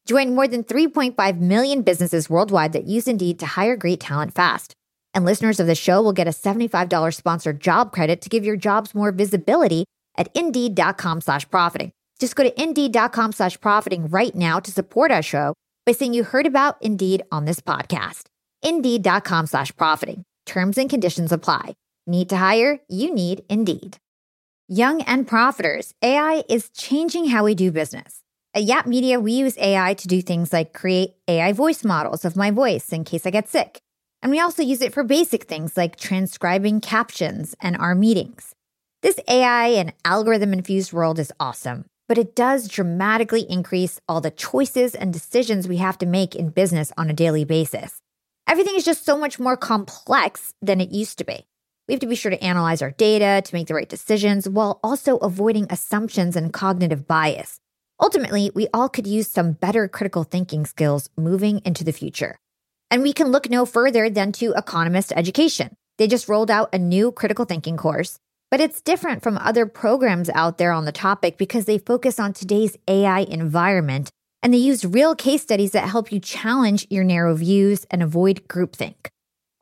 Join 0.07 0.35
more 0.35 0.47
than 0.47 0.65
3.5 0.65 1.39
million 1.41 1.83
businesses 1.83 2.31
worldwide 2.31 2.73
that 2.73 2.85
use 2.85 3.09
Indeed 3.09 3.39
to 3.41 3.47
hire 3.47 3.77
great 3.77 4.01
talent 4.01 4.35
fast. 4.35 4.75
And 5.15 5.25
listeners 5.25 5.59
of 5.59 5.67
the 5.67 5.75
show 5.75 6.01
will 6.03 6.13
get 6.13 6.29
a 6.29 6.31
$75 6.31 7.15
sponsored 7.15 7.61
job 7.61 7.93
credit 7.93 8.21
to 8.23 8.29
give 8.29 8.45
your 8.45 8.57
jobs 8.57 8.95
more 8.95 9.13
visibility 9.13 9.85
at 10.17 10.29
Indeed.com 10.35 11.21
slash 11.21 11.49
profiting. 11.51 11.93
Just 12.19 12.37
go 12.37 12.45
to 12.45 12.63
Indeed.com 12.63 13.33
slash 13.33 13.61
profiting 13.61 14.09
right 14.09 14.35
now 14.35 14.61
to 14.61 14.71
support 14.71 15.11
our 15.11 15.23
show 15.23 15.55
by 15.85 15.93
saying 15.93 16.15
you 16.15 16.25
heard 16.25 16.47
about 16.47 16.81
Indeed 16.83 17.23
on 17.31 17.45
this 17.45 17.61
podcast. 17.61 18.25
Indeed.com 18.63 19.47
slash 19.47 19.75
profiting. 19.77 20.25
Terms 20.47 20.79
and 20.79 20.89
conditions 20.89 21.33
apply. 21.33 21.75
Need 22.07 22.29
to 22.31 22.37
hire? 22.37 22.79
You 22.89 23.13
need 23.13 23.43
Indeed. 23.49 23.99
Young 24.69 25.01
and 25.03 25.29
profiters, 25.29 25.93
AI 26.03 26.43
is 26.49 26.71
changing 26.71 27.27
how 27.27 27.45
we 27.45 27.55
do 27.55 27.71
business. 27.71 28.25
At 28.53 28.65
Yap 28.65 28.85
Media, 28.85 29.21
we 29.21 29.31
use 29.31 29.57
AI 29.59 29.95
to 29.95 30.09
do 30.09 30.21
things 30.21 30.53
like 30.53 30.73
create 30.73 31.15
AI 31.29 31.53
voice 31.53 31.85
models 31.85 32.25
of 32.25 32.35
my 32.35 32.51
voice 32.51 32.93
in 32.93 33.05
case 33.05 33.25
I 33.25 33.31
get 33.31 33.49
sick. 33.49 33.79
And 34.23 34.33
we 34.33 34.41
also 34.41 34.65
use 34.65 34.83
it 34.83 34.93
for 34.93 35.05
basic 35.05 35.45
things 35.45 35.77
like 35.77 35.95
transcribing 35.95 36.81
captions 36.81 37.55
and 37.61 37.77
our 37.77 37.95
meetings. 37.95 38.57
This 39.03 39.21
AI 39.29 39.69
and 39.69 39.93
algorithm 40.05 40.53
infused 40.53 40.93
world 40.93 41.21
is 41.21 41.31
awesome, 41.39 41.85
but 42.09 42.19
it 42.19 42.35
does 42.35 42.67
dramatically 42.67 43.47
increase 43.49 44.01
all 44.09 44.21
the 44.21 44.33
choices 44.33 44.97
and 44.97 45.13
decisions 45.13 45.69
we 45.69 45.77
have 45.77 45.99
to 45.99 46.07
make 46.07 46.35
in 46.35 46.49
business 46.49 46.93
on 46.99 47.09
a 47.09 47.15
daily 47.15 47.45
basis. 47.45 48.03
Everything 48.49 48.75
is 48.75 48.85
just 48.85 49.05
so 49.05 49.17
much 49.17 49.39
more 49.39 49.57
complex 49.57 50.55
than 50.61 50.81
it 50.81 50.91
used 50.91 51.19
to 51.19 51.25
be. 51.25 51.47
We 51.89 51.95
have 51.95 52.01
to 52.01 52.07
be 52.07 52.17
sure 52.17 52.31
to 52.31 52.43
analyze 52.43 52.83
our 52.83 52.91
data 52.91 53.43
to 53.45 53.55
make 53.55 53.69
the 53.69 53.75
right 53.75 53.89
decisions 53.89 54.49
while 54.49 54.81
also 54.83 55.19
avoiding 55.19 55.69
assumptions 55.71 56.35
and 56.35 56.53
cognitive 56.53 57.07
bias. 57.07 57.61
Ultimately, 58.03 58.51
we 58.55 58.67
all 58.75 58.89
could 58.89 59.07
use 59.07 59.29
some 59.29 59.53
better 59.53 59.87
critical 59.87 60.25
thinking 60.25 60.67
skills 60.67 61.09
moving 61.17 61.63
into 61.65 61.85
the 61.85 61.93
future. 61.93 62.39
And 62.91 63.03
we 63.03 63.13
can 63.13 63.29
look 63.29 63.49
no 63.49 63.65
further 63.65 64.11
than 64.11 64.33
to 64.33 64.53
Economist 64.57 65.13
Education. 65.15 65.77
They 65.99 66.09
just 66.09 66.29
rolled 66.29 66.51
out 66.51 66.75
a 66.75 66.79
new 66.79 67.13
critical 67.13 67.45
thinking 67.45 67.77
course, 67.77 68.19
but 68.51 68.61
it's 68.61 68.83
different 68.83 69.23
from 69.23 69.39
other 69.39 69.65
programs 69.65 70.29
out 70.31 70.59
there 70.59 70.73
on 70.73 70.85
the 70.85 70.93
topic 70.93 71.39
because 71.39 71.65
they 71.65 71.79
focus 71.79 72.19
on 72.19 72.33
today's 72.33 72.77
AI 72.89 73.21
environment 73.21 74.11
and 74.43 74.53
they 74.53 74.59
use 74.59 74.85
real 74.85 75.15
case 75.15 75.43
studies 75.43 75.71
that 75.73 75.89
help 75.89 76.13
you 76.13 76.21
challenge 76.21 76.87
your 76.91 77.05
narrow 77.05 77.35
views 77.35 77.87
and 77.91 78.03
avoid 78.03 78.47
groupthink. 78.49 79.07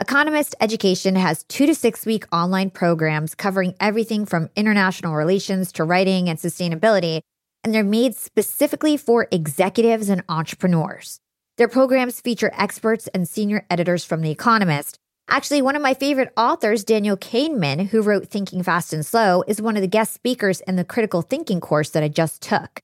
Economist 0.00 0.56
Education 0.60 1.14
has 1.14 1.44
two 1.44 1.66
to 1.66 1.74
six 1.74 2.04
week 2.04 2.24
online 2.32 2.70
programs 2.70 3.36
covering 3.36 3.74
everything 3.78 4.26
from 4.26 4.50
international 4.56 5.14
relations 5.14 5.70
to 5.70 5.84
writing 5.84 6.28
and 6.28 6.36
sustainability 6.38 7.20
and 7.62 7.72
they're 7.72 7.84
made 7.84 8.16
specifically 8.16 8.96
for 8.96 9.28
executives 9.30 10.08
and 10.08 10.24
entrepreneurs. 10.28 11.20
Their 11.58 11.68
programs 11.68 12.20
feature 12.20 12.50
experts 12.54 13.06
and 13.14 13.28
senior 13.28 13.64
editors 13.70 14.04
from 14.04 14.20
The 14.20 14.32
Economist. 14.32 14.98
Actually, 15.28 15.62
one 15.62 15.76
of 15.76 15.80
my 15.80 15.94
favorite 15.94 16.32
authors, 16.36 16.84
Daniel 16.84 17.16
Kahneman, 17.16 17.86
who 17.86 18.02
wrote 18.02 18.28
Thinking 18.28 18.64
Fast 18.64 18.92
and 18.92 19.06
Slow, 19.06 19.44
is 19.46 19.62
one 19.62 19.76
of 19.76 19.80
the 19.80 19.88
guest 19.88 20.12
speakers 20.12 20.60
in 20.62 20.74
the 20.74 20.84
critical 20.84 21.22
thinking 21.22 21.60
course 21.60 21.90
that 21.90 22.02
I 22.02 22.08
just 22.08 22.42
took. 22.42 22.80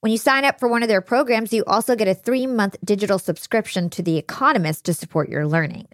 When 0.00 0.10
you 0.10 0.18
sign 0.18 0.44
up 0.44 0.58
for 0.58 0.68
one 0.68 0.82
of 0.82 0.88
their 0.88 1.02
programs, 1.02 1.52
you 1.52 1.64
also 1.66 1.94
get 1.94 2.08
a 2.08 2.14
three 2.14 2.46
month 2.46 2.76
digital 2.82 3.18
subscription 3.18 3.90
to 3.90 4.02
The 4.02 4.16
Economist 4.16 4.86
to 4.86 4.94
support 4.94 5.28
your 5.28 5.46
learning. 5.46 5.86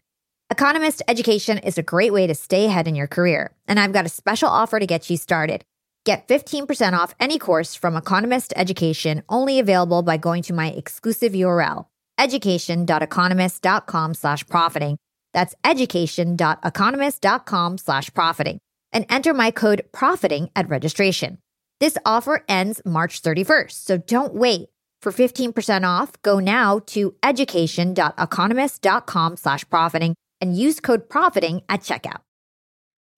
Economist 0.53 1.01
education 1.09 1.57
is 1.57 1.79
a 1.79 1.83
great 1.83 2.13
way 2.13 2.27
to 2.27 2.35
stay 2.35 2.67
ahead 2.67 2.87
in 2.87 2.95
your 2.95 3.07
career, 3.07 3.55
and 3.67 3.81
I've 3.81 3.95
got 3.95 4.05
a 4.05 4.11
special 4.11 4.51
offer 4.51 4.79
to 4.79 4.87
get 4.87 5.09
you 5.09 5.17
started. 5.17 5.65
Get 6.05 6.29
15% 6.29 6.93
off 6.93 7.15
any 7.19 7.39
course 7.39 7.75
from 7.75 7.97
Economist 7.97 8.53
Education 8.55 9.23
only 9.31 9.59
available 9.59 10.03
by 10.03 10.19
going 10.19 10.43
to 10.43 10.53
my 10.53 10.69
exclusive 10.69 11.33
URL, 11.33 11.87
education.economist.com 12.19 14.13
slash 14.13 14.47
profiting. 14.47 14.99
That's 15.33 15.55
education.economist.com 15.65 17.79
slash 17.79 18.13
profiting 18.13 18.59
and 18.93 19.07
enter 19.09 19.33
my 19.33 19.53
code 19.53 19.87
profiting 19.91 20.51
at 20.55 20.69
registration. 20.69 21.39
This 21.81 21.97
offer 22.05 22.45
ends 22.47 22.83
March 22.85 23.23
31st, 23.23 23.71
so 23.71 23.97
don't 23.97 24.35
wait. 24.35 24.69
For 25.01 25.13
15% 25.13 25.89
off, 25.89 26.13
go 26.21 26.41
now 26.41 26.81
to 26.89 27.15
education.economist.com 27.23 29.37
slash 29.39 29.67
profiting 29.71 30.15
and 30.43 30.57
use 30.59 30.81
code 30.81 31.09
profiting 31.09 31.63
at 31.71 31.81
checkout. 31.81 32.21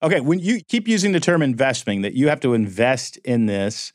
Okay, 0.03 0.21
when 0.21 0.39
you 0.39 0.61
keep 0.61 0.87
using 0.87 1.11
the 1.11 1.19
term 1.19 1.41
investing, 1.41 2.01
that 2.03 2.13
you 2.13 2.29
have 2.29 2.39
to 2.41 2.53
invest 2.53 3.17
in 3.17 3.47
this, 3.47 3.91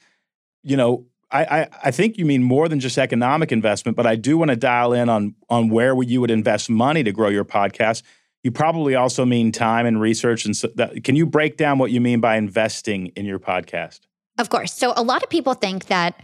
you 0.62 0.76
know, 0.76 1.06
I, 1.30 1.44
I, 1.44 1.68
I 1.84 1.90
think 1.92 2.18
you 2.18 2.24
mean 2.24 2.42
more 2.42 2.68
than 2.68 2.80
just 2.80 2.98
economic 2.98 3.52
investment, 3.52 3.96
but 3.96 4.06
I 4.06 4.16
do 4.16 4.36
want 4.36 4.50
to 4.50 4.56
dial 4.56 4.92
in 4.92 5.08
on 5.08 5.36
on 5.48 5.68
where 5.68 5.94
you 6.02 6.20
would 6.20 6.30
invest 6.30 6.68
money 6.68 7.04
to 7.04 7.12
grow 7.12 7.28
your 7.28 7.44
podcast. 7.44 8.02
You 8.42 8.50
probably 8.50 8.96
also 8.96 9.24
mean 9.24 9.52
time 9.52 9.86
and 9.86 10.00
research. 10.00 10.44
And 10.44 10.56
so 10.56 10.68
that, 10.74 11.04
can 11.04 11.14
you 11.14 11.26
break 11.26 11.56
down 11.56 11.78
what 11.78 11.92
you 11.92 12.00
mean 12.00 12.20
by 12.20 12.36
investing 12.36 13.08
in 13.08 13.26
your 13.26 13.38
podcast? 13.38 14.00
Of 14.38 14.48
course. 14.48 14.72
So 14.72 14.94
a 14.96 15.02
lot 15.02 15.22
of 15.22 15.28
people 15.28 15.54
think 15.54 15.86
that 15.86 16.20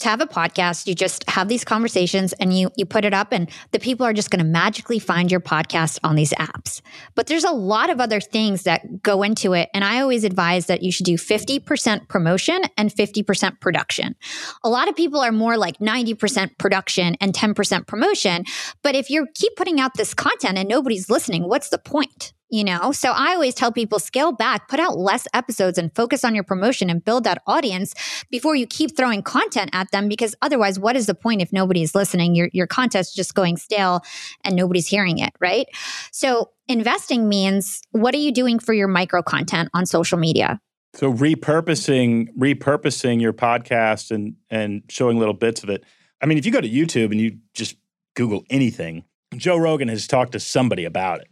to 0.00 0.08
have 0.08 0.20
a 0.20 0.26
podcast, 0.26 0.86
you 0.86 0.94
just 0.94 1.28
have 1.28 1.48
these 1.48 1.64
conversations 1.64 2.32
and 2.34 2.56
you 2.56 2.70
you 2.76 2.84
put 2.84 3.04
it 3.04 3.14
up 3.14 3.32
and 3.32 3.50
the 3.72 3.78
people 3.78 4.04
are 4.04 4.12
just 4.12 4.30
going 4.30 4.44
to 4.44 4.50
magically 4.50 4.98
find 4.98 5.30
your 5.30 5.40
podcast 5.40 5.98
on 6.04 6.16
these 6.16 6.32
apps. 6.34 6.80
But 7.14 7.26
there's 7.26 7.44
a 7.44 7.50
lot 7.50 7.90
of 7.90 8.00
other 8.00 8.20
things 8.20 8.64
that 8.64 9.02
go 9.02 9.22
into 9.22 9.54
it 9.54 9.70
and 9.72 9.84
I 9.84 10.00
always 10.00 10.24
advise 10.24 10.66
that 10.66 10.82
you 10.82 10.92
should 10.92 11.06
do 11.06 11.16
50% 11.16 12.08
promotion 12.08 12.62
and 12.76 12.92
50% 12.92 13.60
production. 13.60 14.14
A 14.62 14.68
lot 14.68 14.88
of 14.88 14.96
people 14.96 15.20
are 15.20 15.32
more 15.32 15.56
like 15.56 15.78
90% 15.78 16.58
production 16.58 17.16
and 17.20 17.32
10% 17.32 17.86
promotion, 17.86 18.44
but 18.82 18.94
if 18.94 19.10
you 19.10 19.26
keep 19.34 19.56
putting 19.56 19.80
out 19.80 19.92
this 19.96 20.14
content 20.14 20.58
and 20.58 20.68
nobody's 20.68 21.08
listening, 21.08 21.48
what's 21.48 21.70
the 21.70 21.78
point? 21.78 22.32
You 22.48 22.64
know? 22.64 22.92
So 22.92 23.12
I 23.12 23.34
always 23.34 23.54
tell 23.54 23.72
people 23.72 23.98
scale 23.98 24.32
back, 24.32 24.68
put 24.68 24.80
out 24.80 24.98
less 24.98 25.26
episodes 25.34 25.78
and 25.78 25.94
focus 25.94 26.24
on 26.24 26.34
your 26.34 26.44
promotion 26.44 26.88
and 26.90 27.04
build 27.04 27.24
that 27.24 27.42
audience 27.46 27.94
before 28.30 28.54
you 28.54 28.66
keep 28.66 28.96
throwing 28.96 29.22
content 29.22 29.70
at 29.72 29.90
them 29.90 30.08
because 30.08 30.34
otherwise 30.42 30.78
what 30.78 30.96
is 30.96 31.06
the 31.06 31.14
point 31.14 31.42
if 31.42 31.52
nobody's 31.52 31.94
listening? 31.94 32.34
Your 32.34 32.48
your 32.52 32.66
content's 32.66 33.14
just 33.14 33.34
going 33.34 33.56
stale 33.56 34.02
and 34.44 34.54
nobody's 34.54 34.86
hearing 34.86 35.18
it, 35.18 35.32
right? 35.40 35.66
So 36.12 36.50
investing 36.68 37.28
means 37.28 37.82
what 37.90 38.14
are 38.14 38.18
you 38.18 38.32
doing 38.32 38.58
for 38.58 38.72
your 38.72 38.88
micro 38.88 39.22
content 39.22 39.70
on 39.74 39.86
social 39.86 40.18
media? 40.18 40.60
So 40.94 41.12
repurposing 41.12 42.28
repurposing 42.38 43.20
your 43.20 43.32
podcast 43.32 44.10
and 44.10 44.34
and 44.50 44.82
showing 44.88 45.18
little 45.18 45.34
bits 45.34 45.62
of 45.62 45.68
it. 45.68 45.84
I 46.22 46.26
mean, 46.26 46.38
if 46.38 46.46
you 46.46 46.52
go 46.52 46.60
to 46.60 46.68
YouTube 46.68 47.10
and 47.10 47.20
you 47.20 47.38
just 47.54 47.76
Google 48.14 48.44
anything, 48.48 49.04
Joe 49.36 49.58
Rogan 49.58 49.88
has 49.88 50.06
talked 50.06 50.32
to 50.32 50.40
somebody 50.40 50.84
about 50.84 51.20
it 51.20 51.28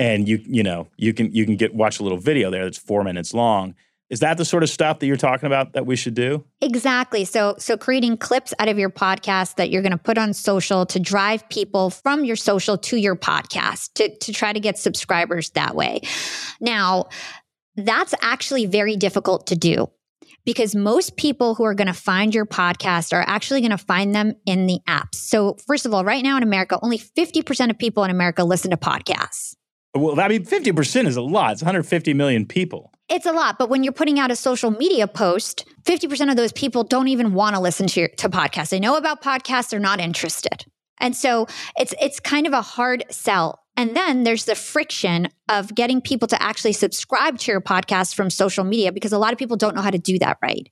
and 0.00 0.26
you 0.26 0.40
you 0.46 0.62
know 0.62 0.88
you 0.96 1.12
can 1.12 1.32
you 1.32 1.44
can 1.44 1.54
get 1.54 1.74
watch 1.74 2.00
a 2.00 2.02
little 2.02 2.18
video 2.18 2.50
there 2.50 2.64
that's 2.64 2.78
four 2.78 3.04
minutes 3.04 3.32
long 3.34 3.74
is 4.08 4.18
that 4.18 4.38
the 4.38 4.44
sort 4.44 4.64
of 4.64 4.70
stuff 4.70 4.98
that 4.98 5.06
you're 5.06 5.16
talking 5.16 5.46
about 5.46 5.74
that 5.74 5.86
we 5.86 5.94
should 5.94 6.14
do 6.14 6.42
exactly 6.60 7.24
so 7.24 7.54
so 7.58 7.76
creating 7.76 8.16
clips 8.16 8.52
out 8.58 8.66
of 8.66 8.78
your 8.78 8.90
podcast 8.90 9.56
that 9.56 9.70
you're 9.70 9.82
going 9.82 9.92
to 9.92 9.98
put 9.98 10.18
on 10.18 10.32
social 10.32 10.86
to 10.86 10.98
drive 10.98 11.46
people 11.50 11.90
from 11.90 12.24
your 12.24 12.34
social 12.34 12.76
to 12.76 12.96
your 12.96 13.14
podcast 13.14 13.92
to 13.92 14.12
to 14.18 14.32
try 14.32 14.52
to 14.52 14.58
get 14.58 14.78
subscribers 14.78 15.50
that 15.50 15.76
way 15.76 16.00
now 16.60 17.06
that's 17.76 18.14
actually 18.22 18.66
very 18.66 18.96
difficult 18.96 19.46
to 19.46 19.54
do 19.54 19.86
because 20.46 20.74
most 20.74 21.16
people 21.16 21.54
who 21.54 21.64
are 21.64 21.74
going 21.74 21.86
to 21.86 21.92
find 21.92 22.34
your 22.34 22.46
podcast 22.46 23.12
are 23.12 23.24
actually 23.26 23.60
going 23.60 23.70
to 23.70 23.78
find 23.78 24.14
them 24.14 24.34
in 24.46 24.66
the 24.66 24.80
apps. 24.88 25.16
So, 25.16 25.56
first 25.66 25.84
of 25.84 25.92
all, 25.92 26.02
right 26.02 26.24
now 26.24 26.38
in 26.38 26.42
America, 26.42 26.78
only 26.82 26.98
50% 26.98 27.70
of 27.70 27.78
people 27.78 28.04
in 28.04 28.10
America 28.10 28.42
listen 28.42 28.70
to 28.70 28.76
podcasts. 28.76 29.54
Well, 29.94 30.20
I 30.20 30.28
mean, 30.28 30.44
50% 30.44 31.06
is 31.06 31.16
a 31.16 31.22
lot. 31.22 31.52
It's 31.52 31.62
150 31.62 32.14
million 32.14 32.46
people. 32.46 32.92
It's 33.08 33.26
a 33.26 33.32
lot, 33.32 33.58
but 33.58 33.68
when 33.68 33.82
you're 33.82 33.92
putting 33.92 34.20
out 34.20 34.30
a 34.30 34.36
social 34.36 34.70
media 34.70 35.08
post, 35.08 35.64
50% 35.82 36.30
of 36.30 36.36
those 36.36 36.52
people 36.52 36.84
don't 36.84 37.08
even 37.08 37.34
want 37.34 37.56
to 37.56 37.60
listen 37.60 37.88
to 37.88 38.00
your, 38.00 38.08
to 38.18 38.28
podcasts. 38.28 38.70
They 38.70 38.78
know 38.78 38.96
about 38.96 39.20
podcasts, 39.20 39.70
they're 39.70 39.80
not 39.80 39.98
interested. 39.98 40.64
And 41.00 41.16
so 41.16 41.48
it's 41.76 41.94
it's 42.00 42.20
kind 42.20 42.46
of 42.46 42.52
a 42.52 42.62
hard 42.62 43.04
sell. 43.10 43.64
And 43.80 43.96
then 43.96 44.24
there's 44.24 44.44
the 44.44 44.54
friction 44.54 45.28
of 45.48 45.74
getting 45.74 46.02
people 46.02 46.28
to 46.28 46.42
actually 46.42 46.74
subscribe 46.74 47.38
to 47.38 47.50
your 47.50 47.62
podcast 47.62 48.14
from 48.14 48.28
social 48.28 48.62
media 48.62 48.92
because 48.92 49.10
a 49.10 49.18
lot 49.18 49.32
of 49.32 49.38
people 49.38 49.56
don't 49.56 49.74
know 49.74 49.80
how 49.80 49.88
to 49.88 49.96
do 49.96 50.18
that 50.18 50.36
right. 50.42 50.68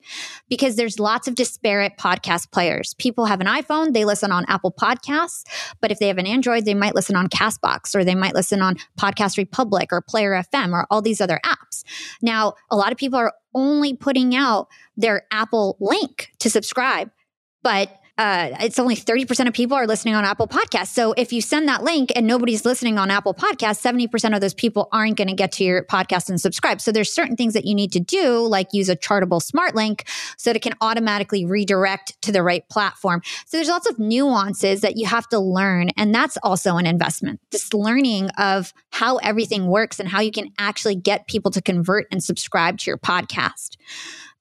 Because 0.51 0.77
there's 0.77 1.01
lots 1.01 1.27
of 1.27 1.35
disparate 1.35 1.95
podcast 1.99 2.51
players. 2.51 2.93
People 2.99 3.25
have 3.25 3.41
an 3.41 3.47
iPhone, 3.47 3.95
they 3.95 4.05
listen 4.05 4.31
on 4.31 4.45
Apple 4.47 4.71
Podcasts, 4.71 5.45
but 5.81 5.91
if 5.91 5.99
they 6.01 6.09
have 6.09 6.19
an 6.19 6.27
Android, 6.27 6.67
they 6.67 6.75
might 6.75 6.95
listen 6.95 7.17
on 7.17 7.31
Castbox 7.31 7.95
or 7.95 8.05
they 8.05 8.15
might 8.15 8.35
listen 8.35 8.61
on 8.61 8.77
Podcast 9.01 9.39
Republic 9.39 9.89
or 9.91 10.03
Player 10.03 10.33
FM 10.53 10.75
or 10.75 10.87
all 10.91 11.01
these 11.01 11.23
other 11.23 11.41
apps. 11.47 11.85
Now, 12.21 12.57
a 12.71 12.77
lot 12.77 12.93
of 12.93 12.99
people 12.99 13.19
are 13.19 13.33
only 13.55 13.95
putting 13.95 14.37
out 14.37 14.69
their 14.99 15.23
Apple 15.31 15.79
link 15.81 16.31
to 16.41 16.51
subscribe, 16.51 17.11
but 17.63 17.91
uh, 18.19 18.51
it's 18.61 18.81
only 18.81 18.97
30% 18.97 19.47
of 19.47 19.55
people 19.55 19.77
are 19.77 19.87
listening 19.87 20.17
on 20.17 20.25
Apple 20.25 20.49
Podcasts. 20.49 20.89
So 20.89 21.13
if 21.13 21.33
you 21.33 21.41
send 21.41 21.69
that 21.69 21.85
link 21.85 22.11
and 22.17 22.27
nobody's 22.27 22.65
listening 22.65 22.99
on 22.99 23.13
Apple 23.13 23.33
Podcasts, 23.33 23.81
70% 23.81 24.35
of 24.35 24.41
those 24.41 24.55
people 24.55 24.89
aren't 24.91 25.17
going 25.17 25.29
to 25.29 25.35
get 25.35 25.53
to 25.53 25.65
your 25.65 25.85
podcast 25.85 26.29
and 26.29 26.41
subscribe. 26.41 26.81
So 26.81 26.91
there's 26.91 27.13
certain 27.13 27.37
things 27.37 27.55
that 27.55 27.65
you 27.65 27.77
need 27.77 27.93
to 27.93 28.01
do, 28.01 28.41
like 28.41 28.73
use 28.73 28.89
a 28.89 28.97
chartable 28.97 29.41
smart 29.41 29.77
link 29.77 30.09
so 30.37 30.51
that 30.51 30.57
it 30.57 30.63
can 30.63 30.75
automatically 30.81 31.47
redirect 31.47 32.21
to 32.23 32.33
the 32.33 32.43
right 32.43 32.69
platform. 32.69 33.23
So 33.47 33.57
there's 33.57 33.69
lots 33.69 33.89
of 33.89 34.01
nuances 34.01 34.81
that 34.81 34.97
you 34.97 35.07
have 35.07 35.29
to 35.29 35.39
learn. 35.39 35.91
And 35.97 36.13
that's 36.13 36.37
also 36.43 36.77
an 36.77 36.87
investment, 36.87 37.41
just 37.53 37.73
learning 37.73 38.31
of 38.31 38.75
how 38.91 39.19
everything 39.19 39.69
works 39.69 40.01
and 40.01 40.09
how 40.09 40.21
you 40.21 40.33
can 40.33 40.51
actually 40.59 40.97
get 40.97 41.29
people 41.29 41.53
to 41.53 41.63
convert 41.63 42.09
and 42.11 42.23
subscribe 42.23 42.79
to 42.79 42.91
your 42.91 42.99
podcast. 42.99 43.77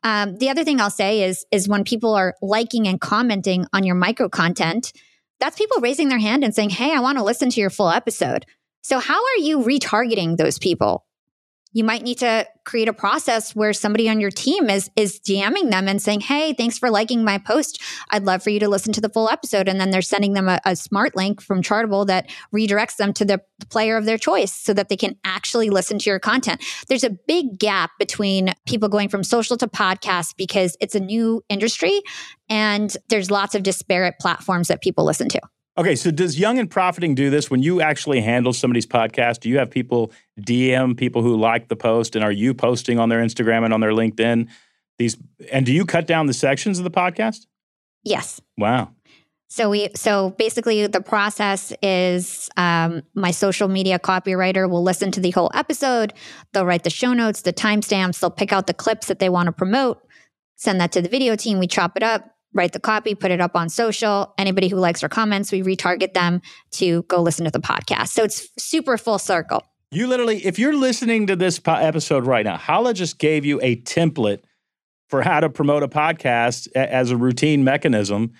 Um, 0.07 0.37
the 0.37 0.49
other 0.49 0.63
thing 0.63 0.79
I'll 0.79 0.89
say 0.89 1.23
is 1.23 1.45
is 1.51 1.67
when 1.67 1.83
people 1.83 2.13
are 2.15 2.33
liking 2.41 2.87
and 2.87 3.01
commenting 3.01 3.65
on 3.73 3.83
your 3.83 3.95
micro 3.95 4.29
content, 4.29 4.93
that's 5.41 5.57
people 5.57 5.81
raising 5.81 6.07
their 6.07 6.17
hand 6.17 6.45
and 6.45 6.55
saying, 6.55 6.69
"Hey, 6.69 6.93
I 6.95 7.01
want 7.01 7.17
to 7.17 7.25
listen 7.25 7.49
to 7.49 7.59
your 7.59 7.69
full 7.69 7.89
episode." 7.89 8.45
So 8.83 8.99
how 8.99 9.21
are 9.21 9.41
you 9.41 9.59
retargeting 9.59 10.37
those 10.37 10.59
people? 10.59 11.05
You 11.73 11.83
might 11.83 12.03
need 12.03 12.17
to 12.19 12.47
create 12.63 12.87
a 12.87 12.93
process 12.93 13.55
where 13.55 13.73
somebody 13.73 14.09
on 14.09 14.19
your 14.19 14.31
team 14.31 14.69
is 14.69 14.89
is 14.95 15.19
DMing 15.19 15.69
them 15.69 15.87
and 15.87 16.01
saying, 16.01 16.21
"Hey, 16.21 16.53
thanks 16.53 16.77
for 16.77 16.89
liking 16.89 17.23
my 17.23 17.37
post. 17.37 17.81
I'd 18.09 18.25
love 18.25 18.43
for 18.43 18.49
you 18.49 18.59
to 18.59 18.67
listen 18.67 18.93
to 18.93 19.01
the 19.01 19.09
full 19.09 19.29
episode." 19.29 19.67
And 19.67 19.79
then 19.79 19.91
they're 19.91 20.01
sending 20.01 20.33
them 20.33 20.49
a, 20.49 20.59
a 20.65 20.75
smart 20.75 21.15
link 21.15 21.41
from 21.41 21.61
Chartable 21.61 22.07
that 22.07 22.29
redirects 22.53 22.97
them 22.97 23.13
to 23.13 23.25
the, 23.25 23.41
the 23.59 23.65
player 23.65 23.97
of 23.97 24.05
their 24.05 24.17
choice, 24.17 24.53
so 24.53 24.73
that 24.73 24.89
they 24.89 24.97
can 24.97 25.15
actually 25.23 25.69
listen 25.69 25.99
to 25.99 26.09
your 26.09 26.19
content. 26.19 26.63
There's 26.87 27.03
a 27.03 27.17
big 27.27 27.59
gap 27.59 27.91
between 27.99 28.53
people 28.65 28.89
going 28.89 29.09
from 29.09 29.23
social 29.23 29.57
to 29.57 29.67
podcast 29.67 30.35
because 30.37 30.77
it's 30.79 30.95
a 30.95 30.99
new 30.99 31.43
industry, 31.49 32.01
and 32.49 32.95
there's 33.09 33.29
lots 33.29 33.55
of 33.55 33.63
disparate 33.63 34.15
platforms 34.19 34.67
that 34.69 34.81
people 34.81 35.05
listen 35.05 35.29
to. 35.29 35.41
Okay, 35.77 35.95
so 35.95 36.09
does 36.09 36.39
Young 36.39 36.57
and 36.57 36.69
Profiting 36.69 37.13
do 37.13 37.29
this 37.29 37.51
when 37.51 37.61
you 37.61 37.81
actually 37.81 38.19
handle 38.19 38.51
somebody's 38.51 38.87
podcast? 38.87 39.41
Do 39.41 39.49
you 39.49 39.59
have 39.59 39.69
people 39.69 40.11
DM 40.41 40.97
people 40.97 41.21
who 41.21 41.37
like 41.37 41.67
the 41.67 41.75
post, 41.75 42.15
and 42.15 42.25
are 42.25 42.31
you 42.31 42.55
posting 42.55 42.97
on 42.97 43.09
their 43.09 43.19
Instagram 43.19 43.63
and 43.63 43.73
on 43.73 43.79
their 43.79 43.91
LinkedIn? 43.91 44.47
These 44.97 45.17
and 45.51 45.65
do 45.65 45.71
you 45.71 45.85
cut 45.85 46.07
down 46.07 46.25
the 46.25 46.33
sections 46.33 46.79
of 46.79 46.83
the 46.83 46.91
podcast? 46.91 47.45
Yes. 48.03 48.41
Wow. 48.57 48.91
So 49.49 49.69
we 49.69 49.89
so 49.95 50.31
basically 50.31 50.87
the 50.87 50.99
process 50.99 51.71
is 51.83 52.49
um, 52.57 53.03
my 53.13 53.29
social 53.29 53.67
media 53.67 53.99
copywriter 53.99 54.67
will 54.67 54.83
listen 54.83 55.11
to 55.11 55.19
the 55.19 55.31
whole 55.31 55.51
episode. 55.53 56.11
They'll 56.53 56.65
write 56.65 56.83
the 56.83 56.89
show 56.89 57.13
notes, 57.13 57.43
the 57.43 57.53
timestamps. 57.53 58.19
They'll 58.19 58.31
pick 58.31 58.51
out 58.51 58.65
the 58.65 58.73
clips 58.73 59.07
that 59.07 59.19
they 59.19 59.29
want 59.29 59.45
to 59.45 59.51
promote. 59.51 60.01
Send 60.55 60.81
that 60.81 60.91
to 60.93 61.01
the 61.03 61.09
video 61.09 61.35
team. 61.35 61.59
We 61.59 61.67
chop 61.67 61.95
it 61.95 62.03
up 62.03 62.36
write 62.57 62.73
the 62.73 62.79
copy, 62.79 63.15
put 63.15 63.31
it 63.31 63.39
up 63.39 63.55
on 63.55 63.69
social. 63.69 64.33
Anybody 64.37 64.67
who 64.67 64.77
likes 64.77 65.03
our 65.03 65.09
comments, 65.09 65.51
we 65.51 65.61
retarget 65.61 66.13
them 66.13 66.41
to 66.71 67.03
go 67.03 67.21
listen 67.21 67.45
to 67.45 67.51
the 67.51 67.59
podcast. 67.59 68.09
So 68.09 68.23
it's 68.23 68.49
super 68.57 68.97
full 68.97 69.19
circle. 69.19 69.63
You 69.91 70.07
literally, 70.07 70.45
if 70.45 70.59
you're 70.59 70.75
listening 70.75 71.27
to 71.27 71.35
this 71.35 71.59
po- 71.59 71.75
episode 71.75 72.25
right 72.25 72.43
now, 72.43 72.57
Hala 72.57 72.93
just 72.93 73.19
gave 73.19 73.45
you 73.45 73.59
a 73.61 73.77
template 73.77 74.39
for 75.07 75.21
how 75.21 75.39
to 75.39 75.49
promote 75.49 75.83
a 75.83 75.87
podcast 75.87 76.67
a- 76.75 76.93
as 76.93 77.11
a 77.11 77.15
routine 77.15 77.63
mechanism 77.63 78.33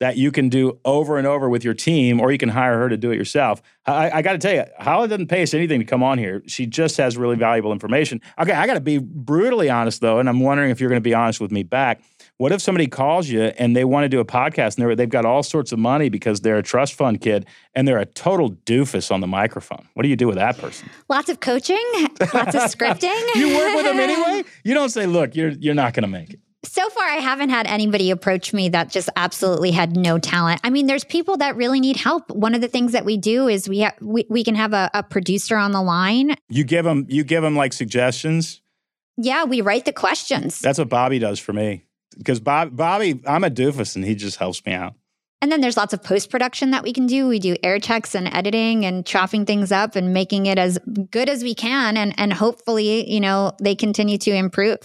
that 0.00 0.16
you 0.16 0.32
can 0.32 0.48
do 0.48 0.78
over 0.84 1.18
and 1.18 1.26
over 1.26 1.48
with 1.48 1.62
your 1.62 1.74
team, 1.74 2.20
or 2.20 2.32
you 2.32 2.38
can 2.38 2.48
hire 2.48 2.78
her 2.78 2.88
to 2.88 2.96
do 2.96 3.10
it 3.10 3.16
yourself. 3.16 3.62
I, 3.86 4.10
I 4.10 4.22
got 4.22 4.32
to 4.32 4.38
tell 4.38 4.54
you, 4.54 4.64
Hala 4.78 5.08
doesn't 5.08 5.28
pay 5.28 5.42
us 5.42 5.54
anything 5.54 5.78
to 5.78 5.86
come 5.86 6.02
on 6.02 6.18
here. 6.18 6.42
She 6.46 6.66
just 6.66 6.96
has 6.96 7.16
really 7.16 7.36
valuable 7.36 7.72
information. 7.72 8.20
Okay, 8.38 8.52
I 8.52 8.66
got 8.66 8.74
to 8.74 8.80
be 8.80 8.98
brutally 8.98 9.70
honest 9.70 10.00
though, 10.00 10.18
and 10.18 10.28
I'm 10.28 10.40
wondering 10.40 10.70
if 10.70 10.80
you're 10.80 10.90
going 10.90 11.00
to 11.00 11.04
be 11.04 11.14
honest 11.14 11.40
with 11.40 11.52
me 11.52 11.62
back. 11.62 12.02
What 12.38 12.50
if 12.50 12.60
somebody 12.60 12.88
calls 12.88 13.28
you 13.28 13.42
and 13.42 13.76
they 13.76 13.84
want 13.84 14.04
to 14.04 14.08
do 14.08 14.18
a 14.18 14.24
podcast 14.24 14.76
and 14.76 14.98
they've 14.98 15.08
got 15.08 15.24
all 15.24 15.44
sorts 15.44 15.70
of 15.70 15.78
money 15.78 16.08
because 16.08 16.40
they're 16.40 16.58
a 16.58 16.64
trust 16.64 16.94
fund 16.94 17.20
kid 17.20 17.46
and 17.76 17.86
they're 17.86 18.00
a 18.00 18.06
total 18.06 18.50
doofus 18.50 19.12
on 19.12 19.20
the 19.20 19.28
microphone? 19.28 19.88
What 19.94 20.02
do 20.02 20.08
you 20.08 20.16
do 20.16 20.26
with 20.26 20.34
that 20.36 20.58
person? 20.58 20.90
Lots 21.08 21.28
of 21.28 21.38
coaching, 21.38 21.78
lots 22.34 22.56
of 22.56 22.62
scripting. 22.62 23.14
you 23.36 23.56
work 23.56 23.76
with 23.76 23.84
them 23.84 24.00
anyway? 24.00 24.42
You 24.64 24.74
don't 24.74 24.88
say, 24.88 25.06
look, 25.06 25.36
you're, 25.36 25.50
you're 25.50 25.76
not 25.76 25.94
going 25.94 26.02
to 26.02 26.08
make 26.08 26.34
it. 26.34 26.40
So 26.64 26.88
far, 26.90 27.04
I 27.04 27.16
haven't 27.16 27.50
had 27.50 27.68
anybody 27.68 28.10
approach 28.10 28.52
me 28.52 28.68
that 28.70 28.90
just 28.90 29.08
absolutely 29.14 29.70
had 29.70 29.96
no 29.96 30.18
talent. 30.18 30.60
I 30.64 30.70
mean, 30.70 30.88
there's 30.88 31.04
people 31.04 31.36
that 31.36 31.54
really 31.54 31.78
need 31.78 31.96
help. 31.96 32.28
One 32.32 32.52
of 32.54 32.60
the 32.62 32.68
things 32.68 32.92
that 32.92 33.04
we 33.04 33.16
do 33.16 33.46
is 33.46 33.68
we 33.68 33.82
ha- 33.82 33.94
we, 34.00 34.26
we 34.28 34.42
can 34.42 34.56
have 34.56 34.72
a, 34.72 34.90
a 34.92 35.04
producer 35.04 35.56
on 35.56 35.70
the 35.70 35.82
line. 35.82 36.34
You 36.48 36.64
give 36.64 36.84
them 36.84 37.06
you 37.08 37.22
give 37.22 37.42
them 37.42 37.54
like 37.54 37.74
suggestions. 37.74 38.60
Yeah, 39.16 39.44
we 39.44 39.60
write 39.60 39.84
the 39.84 39.92
questions. 39.92 40.58
That's 40.58 40.78
what 40.78 40.88
Bobby 40.88 41.18
does 41.18 41.38
for 41.38 41.52
me 41.52 41.84
because 42.16 42.40
Bob, 42.40 42.76
Bobby, 42.76 43.20
I'm 43.26 43.44
a 43.44 43.50
doofus 43.50 43.96
and 43.96 44.04
he 44.04 44.14
just 44.14 44.38
helps 44.38 44.64
me 44.64 44.72
out. 44.72 44.94
And 45.44 45.52
then 45.52 45.60
there's 45.60 45.76
lots 45.76 45.92
of 45.92 46.02
post 46.02 46.30
production 46.30 46.70
that 46.70 46.82
we 46.82 46.90
can 46.90 47.06
do. 47.06 47.28
We 47.28 47.38
do 47.38 47.54
air 47.62 47.78
checks 47.78 48.14
and 48.14 48.32
editing 48.34 48.86
and 48.86 49.04
chopping 49.04 49.44
things 49.44 49.70
up 49.70 49.94
and 49.94 50.14
making 50.14 50.46
it 50.46 50.58
as 50.58 50.78
good 51.10 51.28
as 51.28 51.42
we 51.42 51.54
can. 51.54 51.98
And, 51.98 52.18
and 52.18 52.32
hopefully, 52.32 53.10
you 53.12 53.20
know, 53.20 53.52
they 53.60 53.74
continue 53.74 54.16
to 54.16 54.30
improve. 54.30 54.78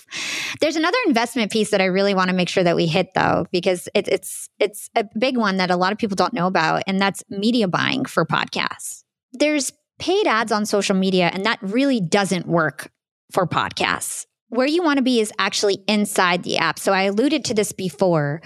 There's 0.60 0.76
another 0.76 0.98
investment 1.08 1.50
piece 1.50 1.72
that 1.72 1.80
I 1.80 1.86
really 1.86 2.14
want 2.14 2.30
to 2.30 2.36
make 2.36 2.50
sure 2.50 2.66
that 2.66 2.76
we 2.76 2.88
hit 2.88 3.14
though, 3.16 3.46
because 3.54 3.88
it, 3.96 4.10
it's, 4.10 4.50
it's 4.60 4.90
a 4.98 5.06
big 5.18 5.38
one 5.38 5.56
that 5.58 5.72
a 5.72 5.78
lot 5.78 5.94
of 5.94 5.98
people 5.98 6.16
don't 6.16 6.34
know 6.34 6.48
about. 6.48 6.84
And 6.88 7.00
that's 7.00 7.24
media 7.30 7.70
buying 7.70 8.04
for 8.04 8.26
podcasts. 8.26 9.06
There's 9.32 9.72
paid 9.98 10.28
ads 10.28 10.52
on 10.52 10.66
social 10.66 10.96
media 10.96 11.30
and 11.34 11.46
that 11.46 11.60
really 11.62 12.02
doesn't 12.02 12.48
work 12.48 12.92
for 13.32 13.48
podcasts 13.48 14.26
where 14.50 14.68
you 14.68 14.84
want 14.84 14.98
to 14.98 15.04
be 15.04 15.20
is 15.20 15.32
actually 15.40 15.84
inside 15.88 16.44
the 16.44 16.58
app. 16.58 16.80
So 16.80 16.92
I 16.92 17.04
alluded 17.04 17.46
to 17.46 17.54
this 17.54 17.72
before. 17.72 18.42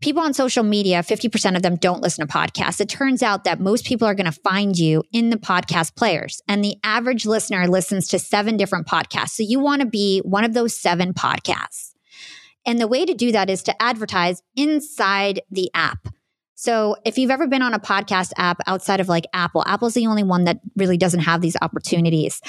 People 0.00 0.22
on 0.22 0.34
social 0.34 0.64
media, 0.64 0.98
50% 1.02 1.56
of 1.56 1.62
them 1.62 1.76
don't 1.76 2.02
listen 2.02 2.26
to 2.26 2.32
podcasts. 2.32 2.80
It 2.80 2.90
turns 2.90 3.22
out 3.22 3.44
that 3.44 3.58
most 3.58 3.86
people 3.86 4.06
are 4.06 4.14
going 4.14 4.30
to 4.30 4.40
find 4.40 4.76
you 4.76 5.02
in 5.12 5.30
the 5.30 5.38
podcast 5.38 5.96
players, 5.96 6.42
and 6.46 6.62
the 6.62 6.76
average 6.84 7.24
listener 7.24 7.66
listens 7.68 8.08
to 8.08 8.18
seven 8.18 8.58
different 8.58 8.86
podcasts. 8.86 9.30
So 9.30 9.44
you 9.44 9.60
want 9.60 9.80
to 9.80 9.86
be 9.86 10.20
one 10.20 10.44
of 10.44 10.52
those 10.52 10.76
seven 10.76 11.14
podcasts. 11.14 11.92
And 12.66 12.80
the 12.80 12.88
way 12.88 13.06
to 13.06 13.14
do 13.14 13.32
that 13.32 13.48
is 13.48 13.62
to 13.62 13.82
advertise 13.82 14.42
inside 14.56 15.40
the 15.50 15.70
app. 15.72 16.08
So 16.54 16.96
if 17.04 17.16
you've 17.18 17.30
ever 17.30 17.46
been 17.46 17.62
on 17.62 17.74
a 17.74 17.78
podcast 17.78 18.32
app 18.36 18.58
outside 18.66 19.00
of 19.00 19.08
like 19.08 19.24
Apple, 19.32 19.64
Apple's 19.66 19.94
the 19.94 20.06
only 20.06 20.22
one 20.22 20.44
that 20.44 20.60
really 20.76 20.96
doesn't 20.96 21.20
have 21.20 21.40
these 21.40 21.56
opportunities 21.62 22.40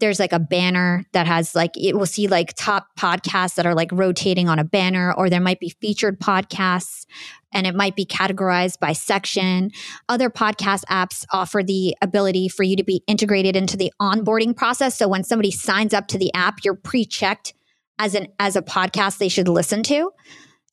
there's 0.00 0.20
like 0.20 0.32
a 0.32 0.38
banner 0.38 1.04
that 1.12 1.26
has 1.26 1.54
like 1.54 1.72
it 1.76 1.96
will 1.96 2.06
see 2.06 2.28
like 2.28 2.54
top 2.54 2.88
podcasts 2.98 3.54
that 3.56 3.66
are 3.66 3.74
like 3.74 3.90
rotating 3.92 4.48
on 4.48 4.58
a 4.58 4.64
banner 4.64 5.12
or 5.12 5.28
there 5.28 5.40
might 5.40 5.60
be 5.60 5.70
featured 5.80 6.20
podcasts 6.20 7.06
and 7.52 7.66
it 7.66 7.74
might 7.74 7.96
be 7.96 8.04
categorized 8.04 8.78
by 8.78 8.92
section. 8.92 9.70
Other 10.08 10.30
podcast 10.30 10.84
apps 10.84 11.24
offer 11.32 11.62
the 11.62 11.96
ability 12.02 12.48
for 12.48 12.62
you 12.62 12.76
to 12.76 12.84
be 12.84 13.02
integrated 13.06 13.56
into 13.56 13.76
the 13.76 13.92
onboarding 14.00 14.54
process. 14.54 14.96
So 14.96 15.08
when 15.08 15.24
somebody 15.24 15.50
signs 15.50 15.94
up 15.94 16.08
to 16.08 16.18
the 16.18 16.32
app 16.34 16.58
you're 16.64 16.74
pre-checked 16.74 17.54
as 17.98 18.14
an 18.14 18.28
as 18.38 18.54
a 18.54 18.62
podcast 18.62 19.18
they 19.18 19.28
should 19.28 19.48
listen 19.48 19.82
to 19.84 20.12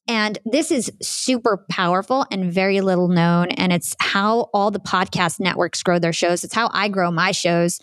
and 0.08 0.38
this 0.46 0.72
is 0.72 0.92
super 1.02 1.66
powerful 1.70 2.26
and 2.32 2.52
very 2.52 2.82
little 2.82 3.08
known. 3.08 3.50
And 3.50 3.74
it's 3.74 3.96
how 4.00 4.50
all 4.54 4.70
the 4.70 4.80
podcast 4.80 5.40
networks 5.40 5.82
grow 5.82 5.98
their 5.98 6.14
shows. 6.14 6.44
It's 6.44 6.54
how 6.54 6.70
I 6.74 6.90
grow 6.90 7.10
my 7.10 7.32
shows. 7.32 7.80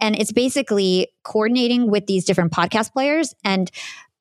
And 0.00 0.16
it's 0.16 0.32
basically 0.32 1.08
coordinating 1.24 1.90
with 1.90 2.06
these 2.06 2.24
different 2.24 2.52
podcast 2.52 2.92
players 2.92 3.34
and 3.44 3.70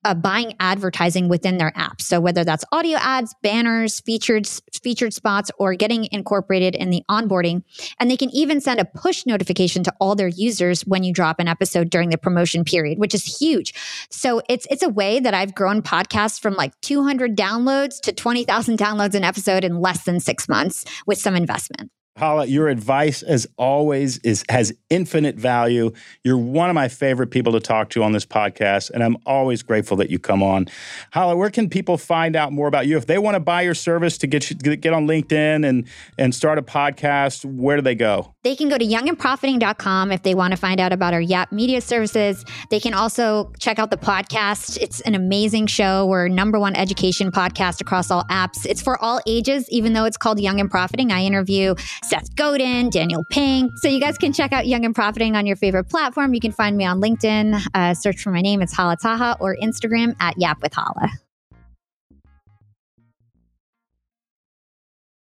uh, 0.06 0.14
buying 0.14 0.54
advertising 0.60 1.30
within 1.30 1.58
their 1.58 1.72
apps. 1.72 2.02
So 2.02 2.20
whether 2.20 2.44
that's 2.44 2.66
audio 2.72 2.98
ads, 3.00 3.36
banners, 3.42 4.00
featured 4.02 4.48
featured 4.82 5.14
spots, 5.14 5.52
or 5.58 5.76
getting 5.76 6.08
incorporated 6.12 6.76
in 6.76 6.90
the 6.90 7.04
onboarding, 7.10 7.64
and 8.00 8.10
they 8.10 8.18
can 8.18 8.30
even 8.32 8.62
send 8.62 8.80
a 8.80 8.86
push 8.86 9.26
notification 9.26 9.84
to 9.84 9.94
all 10.00 10.16
their 10.16 10.28
users 10.28 10.86
when 10.86 11.04
you 11.04 11.14
drop 11.14 11.40
an 11.40 11.48
episode 11.48 11.90
during 11.90 12.10
the 12.10 12.18
promotion 12.18 12.64
period, 12.64 13.00
which 13.00 13.14
is 13.14 13.40
huge. 13.40 13.74
So 14.10 14.42
it's 14.50 14.68
it's 14.70 14.84
a 14.84 14.90
way 14.90 15.20
that 15.20 15.34
I've 15.34 15.56
grown 15.56 15.82
podcasts 15.82 16.40
from 16.40 16.54
like 16.56 16.80
200 16.82 17.36
downloads 17.36 18.00
to 18.02 18.12
20,000 18.12 18.78
downloads 18.78 19.16
an 19.16 19.24
episode 19.24 19.64
in 19.64 19.80
less 19.80 20.04
than 20.04 20.20
six 20.20 20.50
months 20.50 20.86
with 21.06 21.18
some 21.18 21.36
investment. 21.36 21.92
Hala, 22.16 22.46
your 22.46 22.68
advice, 22.68 23.24
as 23.24 23.48
always, 23.58 24.20
is 24.20 24.46
has 24.48 24.72
infinite 24.92 25.36
value. 25.36 25.92
You're 26.24 26.38
one 26.38 26.70
of 26.70 26.76
my 26.76 26.88
favorite 26.88 27.32
people 27.32 27.54
to 27.54 27.60
talk 27.60 27.90
to 27.90 28.04
on 28.04 28.12
this 28.12 28.24
podcast, 28.24 28.92
and 28.92 29.04
I'm 29.04 29.18
always 29.26 29.64
grateful 29.64 29.98
that 29.98 30.12
you 30.12 30.20
come 30.20 30.44
on. 30.44 30.68
Hala, 31.12 31.36
where 31.36 31.50
can 31.50 31.70
people 31.70 31.98
find 31.98 32.36
out 32.36 32.54
more 32.54 32.68
about 32.68 32.86
you 32.86 32.98
if 32.98 33.08
they 33.08 33.18
want 33.18 33.34
to 33.34 33.40
buy 33.40 33.64
your 33.64 33.74
service 33.74 34.20
to 34.20 34.28
get 34.28 34.48
you, 34.52 34.56
get 34.76 34.94
on 34.94 35.08
LinkedIn 35.08 35.68
and 35.68 35.88
and 36.20 36.36
start 36.36 36.60
a 36.60 36.62
podcast? 36.62 37.46
Where 37.46 37.78
do 37.78 37.82
they 37.82 37.96
go? 37.96 38.36
They 38.44 38.56
can 38.56 38.70
go 38.70 38.78
to 38.78 38.86
youngandprofiting.com 38.86 40.12
if 40.12 40.22
they 40.22 40.36
want 40.36 40.52
to 40.52 40.58
find 40.58 40.80
out 40.80 40.94
about 40.94 41.16
our 41.16 41.22
Yap 41.22 41.52
Media 41.52 41.82
services. 41.82 42.46
They 42.70 42.80
can 42.80 42.94
also 42.94 43.52
check 43.60 43.80
out 43.80 43.90
the 43.90 43.98
podcast. 43.98 44.78
It's 44.80 45.02
an 45.02 45.16
amazing 45.16 45.66
show. 45.66 46.06
We're 46.06 46.28
number 46.28 46.60
one 46.60 46.76
education 46.76 47.32
podcast 47.32 47.82
across 47.82 48.12
all 48.12 48.26
apps. 48.26 48.68
It's 48.68 48.84
for 48.84 49.02
all 49.02 49.20
ages, 49.26 49.68
even 49.70 49.94
though 49.94 50.06
it's 50.06 50.18
called 50.18 50.40
Young 50.40 50.60
and 50.60 50.70
Profiting. 50.70 51.12
I 51.12 51.24
interview 51.24 51.74
Seth 52.04 52.36
Godin, 52.36 52.90
Daniel 52.90 53.24
Pink. 53.30 53.72
So 53.78 53.88
you 53.88 54.00
guys 54.00 54.18
can 54.18 54.34
check 54.34 54.52
out 54.52 54.68
Young 54.68 54.86
and 54.86 54.94
Profiting 54.94 55.36
on 55.36 55.46
your 55.46 55.56
favorite 55.56 55.86
platform. 55.86 56.34
You 56.34 56.40
can 56.40 56.52
find 56.52 56.78
me 56.78 56.86
on 56.86 57.02
LinkedIn. 57.02 57.62
Uh, 57.74 57.94
search 57.94 58.22
for 58.22 58.32
my 58.32 58.42
name. 58.42 58.62
It's 58.62 58.74
Hala 58.74 58.98
Taha 58.98 59.38
or 59.40 59.56
Instagram 59.56 60.16
at 60.20 60.38
Yap 60.38 60.62
with 60.62 60.74
Hala. 60.74 61.10